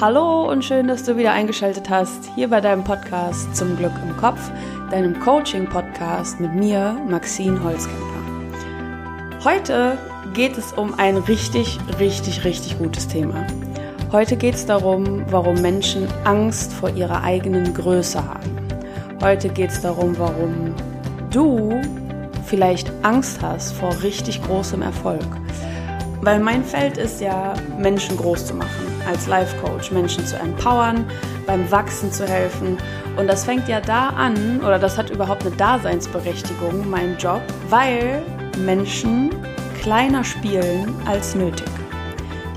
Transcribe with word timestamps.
Hallo 0.00 0.50
und 0.50 0.64
schön, 0.64 0.88
dass 0.88 1.04
du 1.04 1.18
wieder 1.18 1.32
eingeschaltet 1.32 1.90
hast 1.90 2.30
hier 2.34 2.48
bei 2.48 2.62
deinem 2.62 2.82
Podcast 2.82 3.54
Zum 3.54 3.76
Glück 3.76 3.92
im 4.02 4.16
Kopf, 4.16 4.40
deinem 4.90 5.20
Coaching-Podcast 5.20 6.40
mit 6.40 6.54
mir, 6.54 6.96
Maxine 7.06 7.62
Holzkemper. 7.62 8.64
Heute 9.44 9.98
geht 10.32 10.56
es 10.56 10.72
um 10.72 10.98
ein 10.98 11.18
richtig, 11.18 11.78
richtig, 11.98 12.44
richtig 12.44 12.78
gutes 12.78 13.08
Thema. 13.08 13.46
Heute 14.10 14.36
geht 14.36 14.54
es 14.54 14.64
darum, 14.64 15.22
warum 15.28 15.60
Menschen 15.60 16.08
Angst 16.24 16.72
vor 16.72 16.88
ihrer 16.88 17.22
eigenen 17.22 17.74
Größe 17.74 18.26
haben. 18.26 18.56
Heute 19.20 19.50
geht 19.50 19.68
es 19.68 19.82
darum, 19.82 20.18
warum 20.18 20.74
du 21.30 21.78
vielleicht 22.46 22.90
Angst 23.02 23.42
hast 23.42 23.72
vor 23.72 23.94
richtig 24.02 24.42
großem 24.44 24.80
Erfolg. 24.80 25.26
Weil 26.22 26.40
mein 26.40 26.64
Feld 26.64 26.96
ist 26.96 27.20
ja, 27.20 27.52
Menschen 27.78 28.16
groß 28.16 28.46
zu 28.46 28.54
machen 28.54 28.89
als 29.06 29.26
Life 29.26 29.56
Coach, 29.58 29.90
Menschen 29.90 30.26
zu 30.26 30.36
empowern, 30.36 31.04
beim 31.46 31.70
Wachsen 31.70 32.12
zu 32.12 32.26
helfen. 32.26 32.78
Und 33.16 33.26
das 33.26 33.44
fängt 33.44 33.68
ja 33.68 33.80
da 33.80 34.08
an, 34.08 34.60
oder 34.60 34.78
das 34.78 34.96
hat 34.96 35.10
überhaupt 35.10 35.46
eine 35.46 35.56
Daseinsberechtigung, 35.56 36.88
mein 36.88 37.16
Job, 37.18 37.42
weil 37.68 38.22
Menschen 38.58 39.30
kleiner 39.80 40.24
spielen 40.24 40.94
als 41.06 41.34
nötig. 41.34 41.68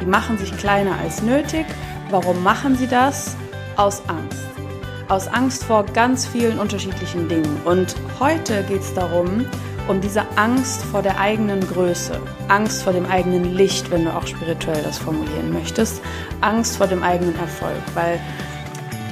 Die 0.01 0.05
machen 0.05 0.37
sich 0.37 0.55
kleiner 0.57 0.97
als 1.01 1.21
nötig. 1.21 1.65
Warum 2.09 2.43
machen 2.43 2.75
sie 2.75 2.87
das? 2.87 3.35
Aus 3.77 4.01
Angst. 4.07 4.43
Aus 5.09 5.27
Angst 5.27 5.63
vor 5.63 5.85
ganz 5.85 6.25
vielen 6.27 6.59
unterschiedlichen 6.59 7.27
Dingen. 7.29 7.61
Und 7.65 7.95
heute 8.19 8.63
geht 8.63 8.81
es 8.81 8.93
darum, 8.93 9.45
um 9.87 10.01
diese 10.01 10.23
Angst 10.35 10.83
vor 10.83 11.01
der 11.01 11.19
eigenen 11.19 11.59
Größe, 11.61 12.19
Angst 12.47 12.83
vor 12.83 12.93
dem 12.93 13.05
eigenen 13.05 13.55
Licht, 13.55 13.91
wenn 13.91 14.05
du 14.05 14.13
auch 14.13 14.25
spirituell 14.25 14.81
das 14.83 14.97
formulieren 14.97 15.51
möchtest, 15.51 16.01
Angst 16.41 16.77
vor 16.77 16.87
dem 16.87 17.03
eigenen 17.03 17.37
Erfolg, 17.37 17.81
weil 17.93 18.19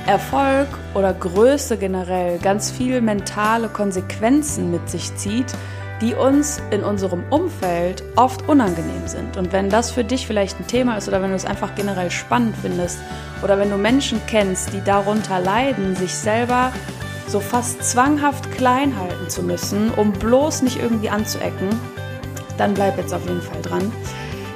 Erfolg 0.08 0.68
oder 0.94 1.14
Größe 1.14 1.78
generell 1.78 2.40
ganz 2.40 2.72
viel 2.72 3.02
mentale 3.02 3.68
Konsequenzen 3.70 4.72
mit 4.72 4.90
sich 4.90 5.16
zieht, 5.16 5.54
die 6.02 6.16
uns 6.16 6.60
in 6.72 6.84
unserem 6.84 7.24
Umfeld 7.30 8.04
oft 8.16 8.50
unangenehm 8.50 9.08
sind. 9.08 9.38
Und 9.38 9.54
wenn 9.54 9.70
das 9.70 9.92
für 9.92 10.04
dich 10.04 10.26
vielleicht 10.26 10.60
ein 10.60 10.66
Thema 10.66 10.98
ist 10.98 11.08
oder 11.08 11.22
wenn 11.22 11.30
du 11.30 11.36
es 11.36 11.46
einfach 11.46 11.76
generell 11.76 12.10
spannend 12.10 12.56
findest 12.60 12.98
oder 13.44 13.60
wenn 13.60 13.70
du 13.70 13.78
Menschen 13.78 14.20
kennst, 14.26 14.74
die 14.74 14.82
darunter 14.84 15.40
leiden, 15.40 15.96
sich 15.96 16.16
selber 16.16 16.74
so 17.32 17.40
fast 17.40 17.84
zwanghaft 17.84 18.52
klein 18.52 18.98
halten 19.00 19.30
zu 19.30 19.42
müssen, 19.42 19.92
um 19.92 20.12
bloß 20.12 20.64
nicht 20.64 20.80
irgendwie 20.82 21.10
anzuecken, 21.10 21.70
dann 22.58 22.74
bleib 22.74 22.98
jetzt 22.98 23.14
auf 23.14 23.26
jeden 23.28 23.42
Fall 23.42 23.62
dran. 23.62 23.92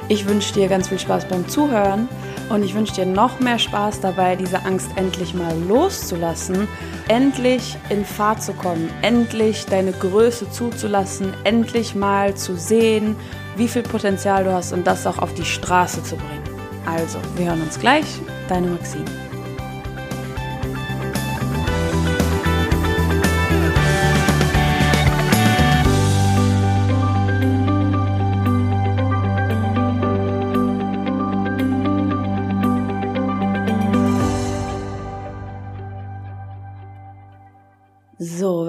Ich 0.08 0.28
wünsche 0.28 0.54
dir 0.54 0.68
ganz 0.68 0.90
viel 0.90 1.00
Spaß 1.00 1.28
beim 1.28 1.48
Zuhören 1.48 2.08
und 2.50 2.64
ich 2.64 2.76
wünsche 2.76 2.94
dir 2.94 3.06
noch 3.06 3.40
mehr 3.40 3.58
Spaß 3.58 4.02
dabei, 4.02 4.36
diese 4.36 4.64
Angst 4.66 4.90
endlich 4.98 5.34
mal 5.34 5.56
loszulassen, 5.68 6.68
endlich 7.08 7.76
in 7.90 8.06
Fahrt 8.06 8.44
zu 8.44 8.54
kommen, 8.54 8.90
endlich 9.02 9.66
deine 9.66 9.94
Größe 9.94 10.52
zuzulassen, 10.52 11.34
endlich 11.44 11.96
mal 11.96 12.36
zu 12.36 12.56
sehen, 12.56 13.16
wie 13.56 13.68
viel 13.68 13.84
Potenzial 13.84 14.44
du 14.44 14.54
hast 14.54 14.74
und 14.74 14.86
das 14.86 15.08
auch 15.08 15.18
auf 15.18 15.34
die 15.34 15.46
Straße 15.46 16.04
zu 16.04 16.18
bringen. 16.18 16.44
Also, 16.86 17.18
wir 17.36 17.48
hören 17.48 17.62
uns 17.64 17.80
gleich. 17.80 18.06
Deine 18.48 18.68
Maxine. 18.68 19.06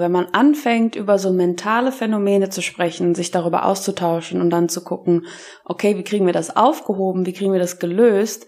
Wenn 0.07 0.13
man 0.13 0.27
anfängt, 0.27 0.95
über 0.95 1.19
so 1.19 1.33
mentale 1.33 1.91
Phänomene 1.91 2.49
zu 2.49 2.61
sprechen, 2.61 3.13
sich 3.13 3.29
darüber 3.29 3.65
auszutauschen 3.65 4.39
und 4.39 4.49
dann 4.51 4.69
zu 4.69 4.81
gucken, 4.81 5.25
okay, 5.65 5.97
wie 5.97 6.03
kriegen 6.05 6.25
wir 6.25 6.31
das 6.31 6.55
aufgehoben, 6.55 7.25
wie 7.25 7.33
kriegen 7.33 7.51
wir 7.51 7.59
das 7.59 7.77
gelöst, 7.77 8.47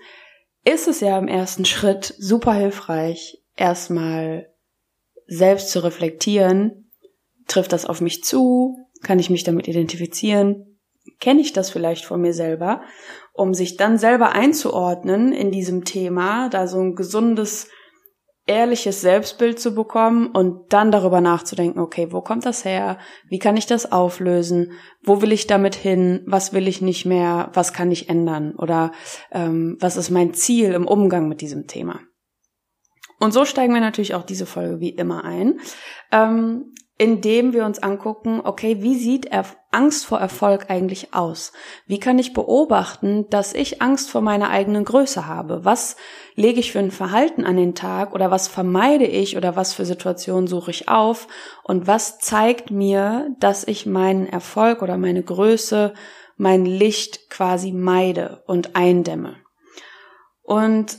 ist 0.64 0.88
es 0.88 1.02
ja 1.02 1.20
im 1.20 1.28
ersten 1.28 1.66
Schritt 1.66 2.16
super 2.18 2.54
hilfreich, 2.54 3.44
erstmal 3.58 4.48
selbst 5.28 5.72
zu 5.72 5.84
reflektieren, 5.84 6.92
trifft 7.46 7.74
das 7.74 7.86
auf 7.86 8.00
mich 8.00 8.24
zu, 8.24 8.78
kann 9.04 9.20
ich 9.20 9.30
mich 9.30 9.44
damit 9.44 9.68
identifizieren, 9.68 10.80
kenne 11.20 11.42
ich 11.42 11.52
das 11.52 11.70
vielleicht 11.70 12.06
von 12.06 12.22
mir 12.22 12.34
selber, 12.34 12.84
um 13.34 13.54
sich 13.54 13.76
dann 13.76 13.98
selber 13.98 14.32
einzuordnen 14.32 15.34
in 15.34 15.52
diesem 15.52 15.84
Thema, 15.84 16.48
da 16.48 16.68
so 16.68 16.80
ein 16.80 16.96
gesundes 16.96 17.68
ehrliches 18.50 19.02
Selbstbild 19.02 19.60
zu 19.60 19.76
bekommen 19.76 20.28
und 20.28 20.74
dann 20.74 20.92
darüber 20.92 21.22
nachzudenken, 21.22 21.80
okay, 21.80 22.08
wo 22.12 22.22
kommt 22.22 22.48
das 22.48 22.66
her? 22.66 22.98
Wie 23.28 23.38
kann 23.38 23.56
ich 23.56 23.68
das 23.68 23.92
auflösen? 23.92 24.72
Wo 25.04 25.22
will 25.22 25.32
ich 25.32 25.46
damit 25.46 25.76
hin? 25.76 26.24
Was 26.26 26.52
will 26.52 26.68
ich 26.68 26.82
nicht 26.82 27.06
mehr? 27.06 27.52
Was 27.54 27.74
kann 27.74 27.92
ich 27.92 28.10
ändern? 28.10 28.56
Oder 28.56 28.92
ähm, 29.32 29.78
was 29.80 29.98
ist 29.98 30.10
mein 30.10 30.34
Ziel 30.34 30.74
im 30.74 30.88
Umgang 30.88 31.30
mit 31.30 31.42
diesem 31.42 31.68
Thema? 31.68 32.00
Und 33.20 33.34
so 33.34 33.46
steigen 33.46 33.74
wir 33.74 33.82
natürlich 33.82 34.16
auch 34.16 34.24
diese 34.24 34.48
Folge 34.48 34.80
wie 34.80 34.90
immer 34.90 35.24
ein. 35.24 35.60
Ähm, 36.12 36.74
indem 36.98 37.54
wir 37.54 37.66
uns 37.66 37.80
angucken, 37.80 38.42
okay, 38.44 38.82
wie 38.82 38.96
sieht 38.96 39.28
Angst 39.72 40.06
vor 40.06 40.20
Erfolg 40.20 40.70
eigentlich 40.70 41.14
aus? 41.14 41.52
Wie 41.86 42.00
kann 42.00 42.18
ich 42.18 42.34
beobachten, 42.34 43.30
dass 43.30 43.54
ich 43.54 43.82
Angst 43.82 44.10
vor 44.10 44.22
meiner 44.22 44.50
eigenen 44.50 44.84
Größe 44.84 45.28
habe? 45.28 45.64
Was 45.64 45.96
lege 46.36 46.60
ich 46.60 46.72
für 46.72 46.80
ein 46.80 46.92
Verhalten 46.92 47.46
an 47.46 47.56
den 47.56 47.76
Tag 47.76 48.14
oder 48.14 48.32
was 48.32 48.48
vermeide 48.48 49.06
ich 49.06 49.38
oder 49.38 49.56
was 49.56 49.74
für 49.74 49.86
Situationen 49.86 50.48
suche 50.48 50.72
ich 50.72 50.90
auf? 50.90 51.28
Und 51.64 51.86
was 51.86 52.18
zeigt 52.18 52.72
mir, 52.72 53.30
dass 53.40 53.64
ich 53.64 53.86
meinen 53.86 54.26
Erfolg 54.26 54.82
oder 54.82 54.98
meine 54.98 55.22
Größe, 55.22 55.94
mein 56.36 56.66
Licht 56.66 57.30
quasi 57.30 57.72
meide 57.72 58.44
und 58.48 58.76
eindämme? 58.76 59.36
Und 60.42 60.98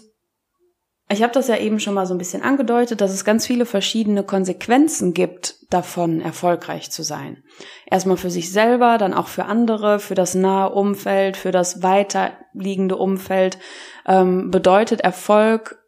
ich 1.12 1.22
habe 1.22 1.32
das 1.32 1.48
ja 1.48 1.56
eben 1.56 1.80
schon 1.80 1.94
mal 1.94 2.06
so 2.06 2.14
ein 2.14 2.18
bisschen 2.18 2.42
angedeutet, 2.42 3.00
dass 3.00 3.12
es 3.12 3.24
ganz 3.24 3.44
viele 3.44 3.66
verschiedene 3.66 4.22
Konsequenzen 4.22 5.12
gibt, 5.12 5.56
davon 5.68 6.20
erfolgreich 6.20 6.90
zu 6.90 7.02
sein. 7.02 7.42
Erstmal 7.90 8.16
für 8.16 8.30
sich 8.30 8.52
selber, 8.52 8.96
dann 8.96 9.12
auch 9.12 9.26
für 9.26 9.46
andere, 9.46 9.98
für 9.98 10.14
das 10.14 10.36
nahe 10.36 10.70
Umfeld, 10.70 11.36
für 11.36 11.50
das 11.50 11.82
weiterliegende 11.82 12.96
Umfeld. 12.96 13.58
Ähm, 14.06 14.50
bedeutet 14.52 15.00
Erfolg 15.00 15.78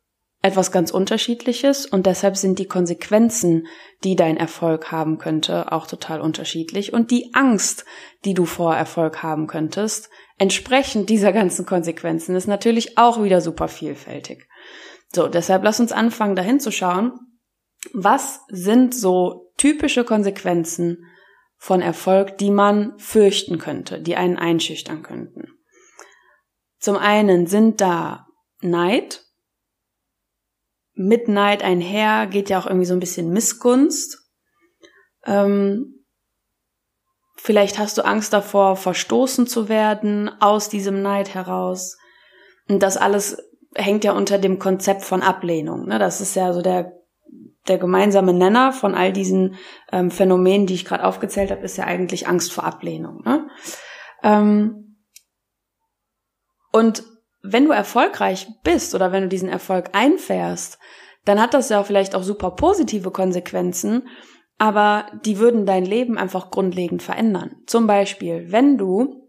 etwas 0.43 0.73
ganz 0.73 0.91
Unterschiedliches 0.91 1.87
und 1.87 2.07
deshalb 2.07 2.37
sind 2.37 2.59
die 2.59 2.67
Konsequenzen, 2.67 3.69
die 4.03 4.17
dein 4.17 4.37
Erfolg 4.37 4.91
haben 4.91 5.19
könnte, 5.19 5.71
auch 5.71 5.87
total 5.87 6.21
unterschiedlich 6.21 6.93
und 6.93 7.13
die 7.13 7.33
Angst, 7.33 7.85
die 8.25 8.35
du 8.35 8.45
vor 8.45 8.75
Erfolg 8.75 9.23
haben 9.23 9.47
könntest, 9.47 10.11
entsprechend 10.39 11.11
dieser 11.11 11.33
ganzen 11.33 11.65
Konsequenzen 11.65 12.35
ist 12.35 12.49
natürlich 12.49 12.99
auch 12.99 13.23
wieder 13.23 13.41
super 13.41 13.69
vielfältig. 13.69 14.49
So, 15.15 15.29
deshalb 15.29 15.63
lass 15.63 15.81
uns 15.81 15.93
anfangen, 15.93 16.37
dahin 16.37 16.61
zu 16.61 16.71
schauen, 16.71 17.13
was 17.93 18.41
sind 18.49 18.95
so 18.95 19.53
typische 19.57 20.05
Konsequenzen 20.05 21.05
von 21.57 21.81
Erfolg, 21.81 22.39
die 22.39 22.51
man 22.51 22.99
fürchten 22.99 23.59
könnte, 23.59 24.01
die 24.01 24.17
einen 24.17 24.37
einschüchtern 24.37 25.03
könnten. 25.03 25.49
Zum 26.79 26.97
einen 26.97 27.47
sind 27.47 27.81
da 27.81 28.27
Neid. 28.61 29.25
Mit 30.95 31.29
Neid 31.29 31.63
einher 31.63 32.27
geht 32.27 32.51
ja 32.51 32.59
auch 32.59 32.67
irgendwie 32.67 32.87
so 32.87 32.95
ein 32.95 33.01
bisschen 33.01 33.31
Missgunst. 33.31 34.19
Ähm, 35.25 36.05
vielleicht 37.37 37.79
hast 37.79 37.99
du 37.99 38.05
Angst 38.05 38.33
davor, 38.33 38.77
verstoßen 38.77 39.47
zu 39.47 39.69
werden 39.69 40.29
aus 40.41 40.69
diesem 40.69 41.03
Neid 41.03 41.35
heraus. 41.35 41.97
Und 42.69 42.83
das 42.83 42.97
alles 42.97 43.37
hängt 43.75 44.05
ja 44.05 44.13
unter 44.13 44.39
dem 44.39 44.59
Konzept 44.59 45.03
von 45.03 45.23
Ablehnung. 45.23 45.87
Ne? 45.87 45.99
Das 45.99 46.21
ist 46.21 46.35
ja 46.35 46.53
so 46.53 46.63
der 46.63 46.93
der 47.69 47.79
gemeinsame 47.79 48.33
Nenner 48.33 48.73
von 48.73 48.95
all 48.95 49.13
diesen 49.13 49.55
ähm, 49.93 50.11
Phänomenen, 50.11 50.67
die 50.67 50.75
ich 50.75 50.85
gerade 50.85 51.05
aufgezählt 51.05 51.51
habe, 51.51 51.63
ist 51.63 51.77
ja 51.77 51.85
eigentlich 51.85 52.27
Angst 52.27 52.53
vor 52.53 52.65
Ablehnung. 52.65 53.23
Ne? 53.25 53.49
Ähm, 54.25 54.97
und 56.73 57.05
wenn 57.43 57.65
du 57.65 57.71
erfolgreich 57.71 58.49
bist 58.65 58.95
oder 58.95 59.13
wenn 59.13 59.23
du 59.23 59.29
diesen 59.29 59.49
Erfolg 59.49 59.91
einfährst, 59.93 60.79
dann 61.25 61.41
hat 61.41 61.55
das 61.55 61.69
ja 61.69 61.85
vielleicht 61.85 62.15
auch 62.15 62.23
super 62.23 62.53
positive 62.53 63.11
Konsequenzen, 63.11 64.09
aber 64.59 65.07
die 65.25 65.39
würden 65.39 65.67
dein 65.67 65.85
Leben 65.85 66.19
einfach 66.19 66.51
grundlegend 66.51 67.03
verändern. 67.03 67.57
Zum 67.67 67.87
Beispiel, 67.87 68.51
wenn 68.51 68.77
du 68.77 69.22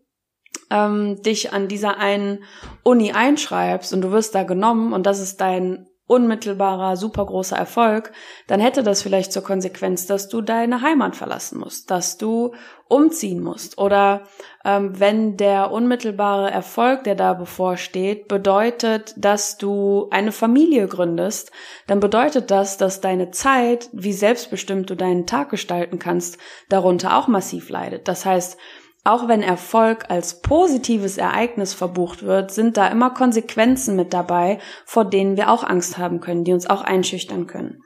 ähm, 0.73 1.21
dich 1.21 1.53
an 1.53 1.67
dieser 1.67 1.97
einen 1.99 2.43
Uni 2.81 3.11
einschreibst 3.13 3.93
und 3.93 4.01
du 4.01 4.11
wirst 4.11 4.33
da 4.33 4.43
genommen 4.43 4.91
und 4.91 5.05
das 5.05 5.19
ist 5.19 5.39
dein 5.39 5.87
unmittelbarer, 6.05 6.97
super 6.97 7.25
großer 7.25 7.55
Erfolg, 7.55 8.11
dann 8.47 8.59
hätte 8.59 8.83
das 8.83 9.01
vielleicht 9.01 9.31
zur 9.31 9.43
Konsequenz, 9.43 10.05
dass 10.05 10.27
du 10.27 10.41
deine 10.41 10.81
Heimat 10.81 11.15
verlassen 11.15 11.59
musst, 11.59 11.89
dass 11.91 12.17
du 12.17 12.53
umziehen 12.89 13.41
musst. 13.41 13.77
Oder 13.77 14.23
ähm, 14.65 14.99
wenn 14.99 15.37
der 15.37 15.71
unmittelbare 15.71 16.51
Erfolg, 16.51 17.05
der 17.05 17.15
da 17.15 17.33
bevorsteht, 17.33 18.27
bedeutet, 18.27 19.13
dass 19.15 19.57
du 19.57 20.09
eine 20.11 20.33
Familie 20.33 20.87
gründest, 20.87 21.51
dann 21.87 22.01
bedeutet 22.01 22.51
das, 22.51 22.77
dass 22.77 22.99
deine 22.99 23.31
Zeit, 23.31 23.89
wie 23.93 24.13
selbstbestimmt 24.13 24.89
du 24.89 24.95
deinen 24.95 25.25
Tag 25.25 25.49
gestalten 25.49 25.99
kannst, 25.99 26.37
darunter 26.67 27.17
auch 27.17 27.27
massiv 27.29 27.69
leidet. 27.69 28.09
Das 28.09 28.25
heißt, 28.25 28.57
auch 29.03 29.27
wenn 29.27 29.41
Erfolg 29.41 30.09
als 30.09 30.41
positives 30.41 31.17
Ereignis 31.17 31.73
verbucht 31.73 32.23
wird, 32.23 32.51
sind 32.51 32.77
da 32.77 32.87
immer 32.87 33.09
Konsequenzen 33.09 33.95
mit 33.95 34.13
dabei, 34.13 34.59
vor 34.85 35.03
denen 35.05 35.35
wir 35.35 35.49
auch 35.49 35.63
Angst 35.63 35.97
haben 35.97 36.21
können, 36.21 36.45
die 36.45 36.53
uns 36.53 36.69
auch 36.69 36.81
einschüchtern 36.81 37.45
können. 37.47 37.81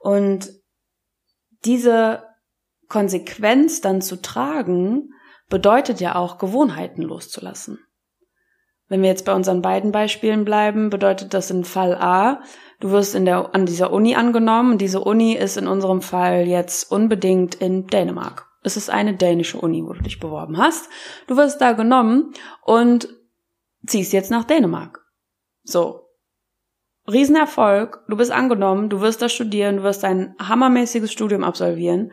Und 0.00 0.50
diese 1.64 2.24
Konsequenz 2.88 3.80
dann 3.80 4.00
zu 4.00 4.20
tragen, 4.20 5.10
bedeutet 5.50 6.00
ja 6.00 6.14
auch 6.14 6.38
Gewohnheiten 6.38 7.02
loszulassen. 7.02 7.78
Wenn 8.88 9.02
wir 9.02 9.08
jetzt 9.08 9.24
bei 9.24 9.34
unseren 9.34 9.62
beiden 9.62 9.92
Beispielen 9.92 10.44
bleiben, 10.44 10.90
bedeutet 10.90 11.34
das 11.34 11.50
in 11.50 11.64
Fall 11.64 11.94
A, 11.94 12.42
du 12.80 12.90
wirst 12.90 13.14
in 13.14 13.24
der, 13.24 13.54
an 13.54 13.66
dieser 13.66 13.92
Uni 13.92 14.14
angenommen. 14.14 14.78
Diese 14.78 15.00
Uni 15.00 15.34
ist 15.34 15.56
in 15.56 15.66
unserem 15.66 16.02
Fall 16.02 16.46
jetzt 16.46 16.90
unbedingt 16.90 17.54
in 17.54 17.86
Dänemark. 17.86 18.46
Es 18.64 18.78
ist 18.78 18.90
eine 18.90 19.14
dänische 19.14 19.58
Uni, 19.58 19.84
wo 19.84 19.92
du 19.92 20.02
dich 20.02 20.18
beworben 20.18 20.56
hast. 20.56 20.88
Du 21.26 21.36
wirst 21.36 21.60
da 21.60 21.72
genommen 21.72 22.32
und 22.62 23.08
ziehst 23.86 24.12
jetzt 24.12 24.30
nach 24.30 24.44
Dänemark. 24.44 25.04
So. 25.62 26.08
Riesenerfolg. 27.06 28.02
Du 28.08 28.16
bist 28.16 28.32
angenommen. 28.32 28.88
Du 28.88 29.02
wirst 29.02 29.20
da 29.20 29.28
studieren. 29.28 29.76
Du 29.76 29.82
wirst 29.82 30.02
ein 30.02 30.34
hammermäßiges 30.40 31.12
Studium 31.12 31.44
absolvieren. 31.44 32.10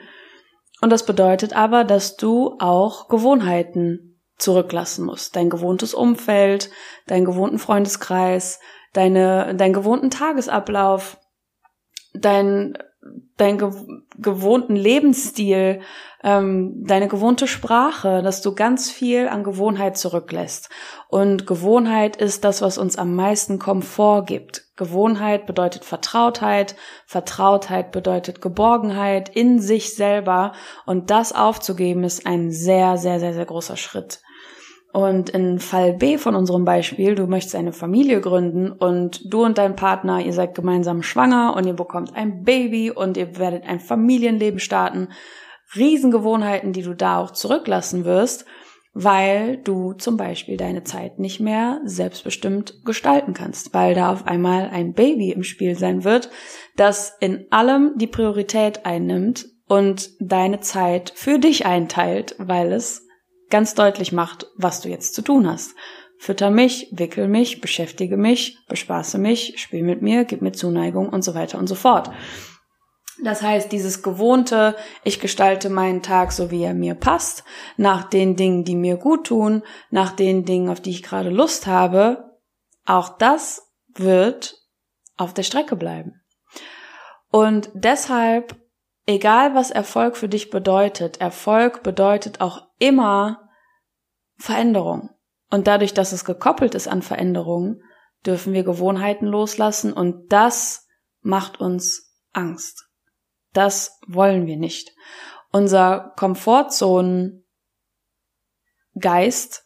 Und 0.82 0.90
das 0.90 1.06
bedeutet 1.06 1.56
aber, 1.56 1.86
dass 1.86 2.18
du 2.18 2.58
auch 2.60 3.08
Gewohnheiten 3.08 4.20
zurücklassen 4.38 5.06
musst. 5.06 5.38
Dein 5.38 5.50
gewohntes 5.50 5.94
Umfeld, 5.94 6.70
deinen 7.08 7.26
gewohnten 7.26 7.60
Freundeskreis, 7.60 8.60
deine, 8.92 9.56
deinen 9.56 9.74
gewohnten 9.74 10.10
Tagesablauf, 10.10 11.18
dein 12.14 12.78
deinen 13.38 13.58
ge 13.58 13.72
gewohnten 14.18 14.76
Lebensstil, 14.76 15.82
ähm, 16.24 16.86
deine 16.86 17.08
gewohnte 17.08 17.48
Sprache, 17.48 18.22
dass 18.22 18.44
du 18.44 18.54
ganz 18.54 18.92
viel 18.92 19.28
an 19.28 19.44
Gewohnheit 19.44 19.98
zurücklässt. 19.98 20.70
Und 21.08 21.48
Gewohnheit 21.48 22.18
ist 22.18 22.44
das, 22.44 22.62
was 22.62 22.78
uns 22.78 22.98
am 22.98 23.16
meisten 23.16 23.58
Komfort 23.58 24.26
gibt. 24.26 24.68
Gewohnheit 24.76 25.48
bedeutet 25.48 25.86
Vertrautheit, 25.86 26.76
Vertrautheit 27.08 27.92
bedeutet 27.92 28.42
Geborgenheit 28.42 29.30
in 29.30 29.60
sich 29.60 29.96
selber 29.96 30.52
und 30.86 31.10
das 31.10 31.34
aufzugeben 31.34 32.04
ist 32.04 32.28
ein 32.28 32.52
sehr, 32.52 32.98
sehr, 32.98 33.20
sehr, 33.20 33.34
sehr 33.34 33.46
großer 33.46 33.78
Schritt. 33.78 34.22
Und 34.94 35.30
in 35.30 35.60
Fall 35.60 35.94
B 35.94 36.18
von 36.18 36.36
unserem 36.36 36.66
Beispiel, 36.66 37.16
du 37.16 37.26
möchtest 37.26 37.56
eine 37.56 37.72
Familie 37.72 38.20
gründen 38.20 38.72
und 38.72 39.34
du 39.34 39.46
und 39.46 39.58
dein 39.58 39.78
Partner, 39.78 40.20
ihr 40.20 40.34
seid 40.34 40.54
gemeinsam 40.54 41.02
schwanger 41.02 41.56
und 41.56 41.66
ihr 41.66 41.74
bekommt 41.74 42.16
ein 42.16 42.44
Baby 42.44 42.92
und 42.92 43.16
ihr 43.16 43.38
werdet 43.38 43.64
ein 43.66 43.80
Familienleben 43.80 44.60
starten. 44.60 45.08
Riesengewohnheiten, 45.76 46.74
die 46.74 46.82
du 46.82 46.94
da 46.94 47.20
auch 47.20 47.32
zurücklassen 47.32 48.04
wirst, 48.04 48.46
weil 48.94 49.58
du 49.58 49.94
zum 49.94 50.18
Beispiel 50.18 50.58
deine 50.58 50.84
Zeit 50.84 51.20
nicht 51.20 51.40
mehr 51.40 51.80
selbstbestimmt 51.86 52.84
gestalten 52.84 53.34
kannst, 53.34 53.74
weil 53.74 53.96
da 53.96 54.12
auf 54.12 54.28
einmal 54.28 54.70
ein 54.70 54.94
Baby 54.94 55.32
im 55.32 55.44
Spiel 55.44 55.78
sein 55.78 56.04
wird, 56.04 56.30
das 56.76 57.16
in 57.22 57.46
allem 57.52 57.94
die 57.96 58.08
Priorität 58.08 58.86
einnimmt 58.86 59.46
und 59.70 60.10
deine 60.20 60.60
Zeit 60.60 61.14
für 61.16 61.40
dich 61.40 61.66
einteilt, 61.66 62.36
weil 62.38 62.74
es 62.74 63.08
ganz 63.52 63.76
deutlich 63.76 64.12
macht, 64.12 64.48
was 64.58 64.82
du 64.82 64.90
jetzt 64.90 65.14
zu 65.14 65.22
tun 65.22 65.48
hast. 65.48 65.76
Fütter 66.18 66.50
mich, 66.50 66.88
wickel 66.92 67.28
mich, 67.28 67.62
beschäftige 67.62 68.18
mich, 68.18 68.58
bespaße 68.68 69.18
mich, 69.18 69.56
spiel 69.58 69.84
mit 69.84 70.02
mir, 70.02 70.26
gib 70.26 70.42
mir 70.42 70.52
Zuneigung 70.52 71.10
und 71.10 71.24
so 71.24 71.36
weiter 71.36 71.58
und 71.58 71.68
so 71.68 71.76
fort. 71.76 72.12
Das 73.24 73.42
heißt, 73.42 73.72
dieses 73.72 74.02
gewohnte, 74.02 74.76
ich 75.04 75.20
gestalte 75.20 75.70
meinen 75.70 76.02
Tag 76.02 76.32
so, 76.32 76.50
wie 76.50 76.64
er 76.64 76.74
mir 76.74 76.96
passt, 76.96 77.44
nach 77.78 78.04
den 78.04 78.36
Dingen, 78.36 78.64
die 78.64 78.76
mir 78.76 78.98
gut 78.98 79.28
tun, 79.28 79.64
nach 79.92 80.12
den 80.12 80.46
Dingen, 80.46 80.70
auf 80.70 80.80
die 80.80 80.92
ich 80.92 81.04
gerade 81.04 81.30
Lust 81.30 81.68
habe, 81.68 82.32
auch 82.86 83.18
das 83.18 83.68
wird 83.94 84.58
auf 85.18 85.34
der 85.34 85.44
Strecke 85.44 85.76
bleiben. 85.76 86.22
Und 87.30 87.70
deshalb 87.74 88.61
egal 89.12 89.54
was 89.54 89.72
Erfolg 89.72 90.18
für 90.18 90.30
dich 90.30 90.50
bedeutet, 90.50 91.22
Erfolg 91.22 91.84
bedeutet 91.84 92.42
auch 92.42 92.68
immer 92.80 93.50
Veränderung. 94.38 95.10
Und 95.50 95.68
dadurch, 95.68 95.94
dass 95.94 96.12
es 96.12 96.26
gekoppelt 96.26 96.76
ist 96.76 96.88
an 96.88 97.02
Veränderungen, 97.02 97.84
dürfen 98.26 98.54
wir 98.54 98.64
Gewohnheiten 98.64 99.26
loslassen 99.26 99.94
und 99.94 100.32
das 100.32 100.88
macht 101.22 101.60
uns 101.60 102.16
Angst. 102.34 102.88
Das 103.54 104.00
wollen 104.08 104.48
wir 104.48 104.58
nicht. 104.58 104.92
Unser 105.52 106.14
Komfortzonen 106.16 107.46
Geist 109.00 109.66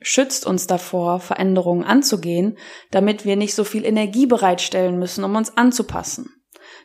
schützt 0.00 0.46
uns 0.46 0.66
davor, 0.66 1.20
Veränderungen 1.20 1.84
anzugehen, 1.84 2.58
damit 2.90 3.24
wir 3.24 3.36
nicht 3.36 3.54
so 3.54 3.64
viel 3.64 3.84
Energie 3.84 4.26
bereitstellen 4.26 4.98
müssen, 4.98 5.24
um 5.24 5.36
uns 5.36 5.56
anzupassen 5.56 6.39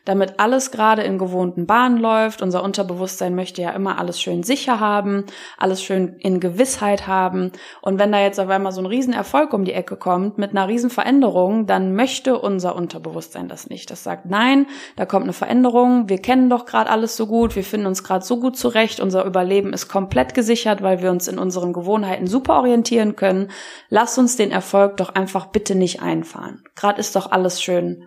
damit 0.06 0.40
alles 0.40 0.70
gerade 0.70 1.02
in 1.02 1.18
gewohnten 1.18 1.66
Bahnen 1.66 1.98
läuft. 1.98 2.40
Unser 2.40 2.62
Unterbewusstsein 2.62 3.34
möchte 3.34 3.60
ja 3.60 3.70
immer 3.70 3.98
alles 3.98 4.20
schön 4.20 4.42
sicher 4.42 4.80
haben, 4.80 5.26
alles 5.58 5.82
schön 5.82 6.16
in 6.20 6.40
Gewissheit 6.40 7.06
haben. 7.06 7.52
Und 7.82 7.98
wenn 7.98 8.12
da 8.12 8.20
jetzt 8.20 8.40
auf 8.40 8.48
einmal 8.48 8.72
so 8.72 8.80
ein 8.80 8.86
Riesenerfolg 8.86 9.52
um 9.52 9.64
die 9.64 9.72
Ecke 9.72 9.96
kommt 9.96 10.38
mit 10.38 10.52
einer 10.52 10.68
Riesenveränderung, 10.68 11.66
dann 11.66 11.94
möchte 11.94 12.38
unser 12.38 12.76
Unterbewusstsein 12.76 13.48
das 13.48 13.68
nicht. 13.68 13.90
Das 13.90 14.04
sagt, 14.04 14.26
nein, 14.26 14.66
da 14.94 15.04
kommt 15.06 15.24
eine 15.24 15.32
Veränderung, 15.32 16.08
wir 16.08 16.18
kennen 16.18 16.48
doch 16.48 16.64
gerade 16.64 16.88
alles 16.88 17.16
so 17.16 17.26
gut, 17.26 17.56
wir 17.56 17.64
finden 17.64 17.86
uns 17.86 18.04
gerade 18.04 18.24
so 18.24 18.38
gut 18.38 18.56
zurecht, 18.56 19.00
unser 19.00 19.24
Überleben 19.24 19.72
ist 19.72 19.88
komplett 19.88 20.34
gesichert, 20.34 20.82
weil 20.82 21.02
wir 21.02 21.10
uns 21.10 21.26
in 21.26 21.38
unseren 21.38 21.72
Gewohnheiten 21.72 22.28
super 22.28 22.58
orientieren 22.58 23.16
können. 23.16 23.50
Lass 23.88 24.16
uns 24.18 24.36
den 24.36 24.52
Erfolg 24.52 24.98
doch 24.98 25.16
einfach 25.16 25.46
bitte 25.46 25.74
nicht 25.74 26.00
einfahren. 26.00 26.62
Gerade 26.76 27.00
ist 27.00 27.16
doch 27.16 27.32
alles 27.32 27.60
schön 27.60 28.04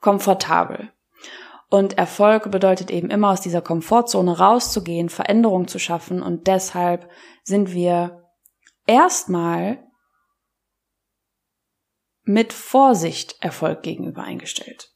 komfortabel. 0.00 0.90
Und 1.68 1.98
Erfolg 1.98 2.50
bedeutet 2.50 2.90
eben 2.90 3.10
immer 3.10 3.30
aus 3.30 3.40
dieser 3.40 3.60
Komfortzone 3.60 4.38
rauszugehen, 4.38 5.08
Veränderung 5.08 5.66
zu 5.66 5.78
schaffen. 5.78 6.22
Und 6.22 6.46
deshalb 6.46 7.10
sind 7.42 7.72
wir 7.72 8.24
erstmal 8.86 9.78
mit 12.22 12.52
Vorsicht 12.52 13.36
Erfolg 13.40 13.82
gegenüber 13.82 14.22
eingestellt. 14.22 14.92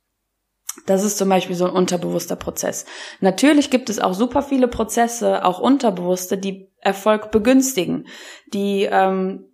Das 0.87 1.05
ist 1.05 1.19
zum 1.19 1.29
Beispiel 1.29 1.57
so 1.57 1.67
ein 1.67 1.73
unterbewusster 1.73 2.37
Prozess. 2.37 2.87
Natürlich 3.21 3.71
gibt 3.71 3.91
es 3.91 3.99
auch 3.99 4.15
super 4.15 4.43
viele 4.43 4.69
Prozesse, 4.69 5.45
auch 5.45 5.59
unterbewusste, 5.59 6.39
die 6.39 6.71
Erfolg 6.81 7.31
begünstigen, 7.31 8.07
die 8.53 8.89
ähm, 8.91 9.47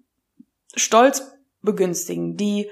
Stolz 0.75 1.32
begünstigen, 1.62 2.37
die 2.37 2.70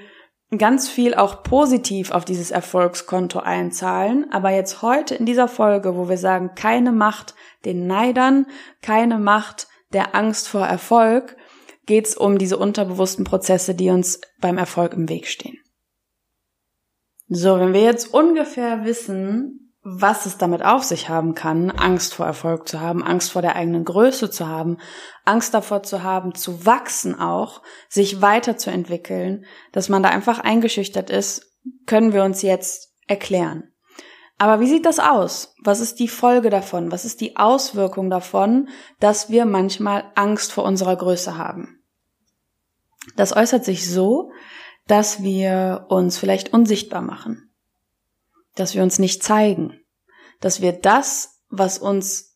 ganz 0.59 0.89
viel 0.89 1.15
auch 1.15 1.43
positiv 1.43 2.11
auf 2.11 2.25
dieses 2.25 2.51
Erfolgskonto 2.51 3.39
einzahlen. 3.39 4.31
Aber 4.33 4.51
jetzt 4.51 4.83
heute 4.83 5.15
in 5.15 5.27
dieser 5.27 5.49
Folge, 5.49 5.97
wo 5.97 6.09
wir 6.09 6.19
sagen, 6.19 6.53
keine 6.55 6.93
Macht 6.93 7.35
den 7.65 7.87
Neidern, 7.87 8.47
keine 8.83 9.19
Macht 9.19 9.69
der 9.93 10.15
Angst 10.15 10.49
vor 10.49 10.67
Erfolg, 10.67 11.37
geht's 11.87 12.17
um 12.17 12.39
diese 12.39 12.57
unterbewussten 12.57 13.25
Prozesse, 13.25 13.75
die 13.75 13.91
uns 13.91 14.21
beim 14.41 14.59
Erfolg 14.59 14.93
im 14.95 15.09
Weg 15.09 15.27
stehen. 15.27 15.59
So, 17.29 17.59
wenn 17.59 17.73
wir 17.73 17.83
jetzt 17.83 18.13
ungefähr 18.13 18.85
wissen, 18.85 19.63
was 19.87 20.25
es 20.25 20.38
damit 20.38 20.64
auf 20.64 20.83
sich 20.83 21.11
haben 21.11 21.35
kann, 21.35 21.71
Angst 21.71 22.14
vor 22.14 22.25
Erfolg 22.25 22.67
zu 22.67 22.81
haben, 22.81 23.05
Angst 23.05 23.33
vor 23.33 23.43
der 23.43 23.55
eigenen 23.55 23.85
Größe 23.85 24.31
zu 24.31 24.49
haben, 24.49 24.79
Angst 25.26 25.53
davor 25.53 25.83
zu 25.83 26.03
haben, 26.03 26.35
zu 26.35 26.64
wachsen 26.64 27.21
auch, 27.21 27.61
sich 27.91 28.23
weiterzuentwickeln, 28.23 29.45
dass 29.73 29.91
man 29.91 30.03
da 30.03 30.09
einfach 30.09 30.38
eingeschüchtert 30.38 31.11
ist, 31.11 31.53
können 31.85 32.14
wir 32.14 32.25
uns 32.25 32.41
jetzt 32.41 32.95
erklären. 33.07 33.73
Aber 34.38 34.59
wie 34.59 34.67
sieht 34.67 34.87
das 34.87 34.99
aus? 34.99 35.55
Was 35.62 35.81
ist 35.81 36.00
die 36.00 36.09
Folge 36.09 36.49
davon? 36.49 36.91
Was 36.91 37.05
ist 37.05 37.21
die 37.21 37.37
Auswirkung 37.37 38.09
davon, 38.09 38.71
dass 39.00 39.29
wir 39.29 39.45
manchmal 39.45 40.11
Angst 40.14 40.50
vor 40.50 40.64
unserer 40.64 40.97
Größe 40.97 41.37
haben? 41.37 41.83
Das 43.17 43.37
äußert 43.37 43.67
sich 43.67 43.88
so, 43.88 44.33
dass 44.87 45.23
wir 45.23 45.87
uns 45.91 46.17
vielleicht 46.17 46.55
unsichtbar 46.55 47.03
machen 47.03 47.54
dass 48.55 48.75
wir 48.75 48.83
uns 48.83 48.99
nicht 48.99 49.23
zeigen, 49.23 49.81
dass 50.41 50.61
wir 50.61 50.73
das, 50.73 51.41
was 51.49 51.79
uns 51.79 52.35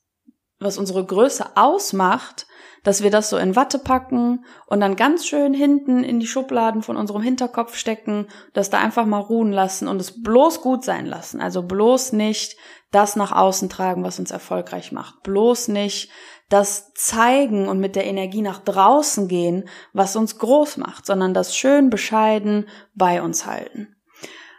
was 0.60 0.78
unsere 0.78 1.04
Größe 1.04 1.56
ausmacht, 1.56 2.46
dass 2.84 3.02
wir 3.02 3.10
das 3.10 3.30
so 3.30 3.36
in 3.36 3.56
Watte 3.56 3.78
packen 3.78 4.44
und 4.66 4.80
dann 4.80 4.96
ganz 4.96 5.26
schön 5.26 5.54
hinten 5.54 6.02
in 6.02 6.20
die 6.20 6.26
Schubladen 6.26 6.82
von 6.82 6.96
unserem 6.96 7.22
Hinterkopf 7.22 7.76
stecken, 7.76 8.28
das 8.54 8.70
da 8.70 8.78
einfach 8.78 9.06
mal 9.06 9.18
ruhen 9.18 9.52
lassen 9.52 9.88
und 9.88 10.00
es 10.00 10.22
bloß 10.22 10.60
gut 10.60 10.84
sein 10.84 11.06
lassen. 11.06 11.40
Also 11.40 11.62
bloß 11.62 12.12
nicht 12.12 12.56
das 12.90 13.16
nach 13.16 13.32
außen 13.32 13.68
tragen, 13.68 14.04
was 14.04 14.18
uns 14.18 14.30
erfolgreich 14.30 14.92
macht. 14.92 15.22
Bloß 15.22 15.68
nicht 15.68 16.10
das 16.48 16.92
zeigen 16.94 17.68
und 17.68 17.78
mit 17.78 17.94
der 17.94 18.06
Energie 18.06 18.42
nach 18.42 18.60
draußen 18.60 19.28
gehen, 19.28 19.68
was 19.92 20.16
uns 20.16 20.38
groß 20.38 20.78
macht, 20.78 21.04
sondern 21.04 21.34
das 21.34 21.54
schön 21.54 21.90
bescheiden 21.90 22.68
bei 22.94 23.20
uns 23.20 23.44
halten. 23.44 23.97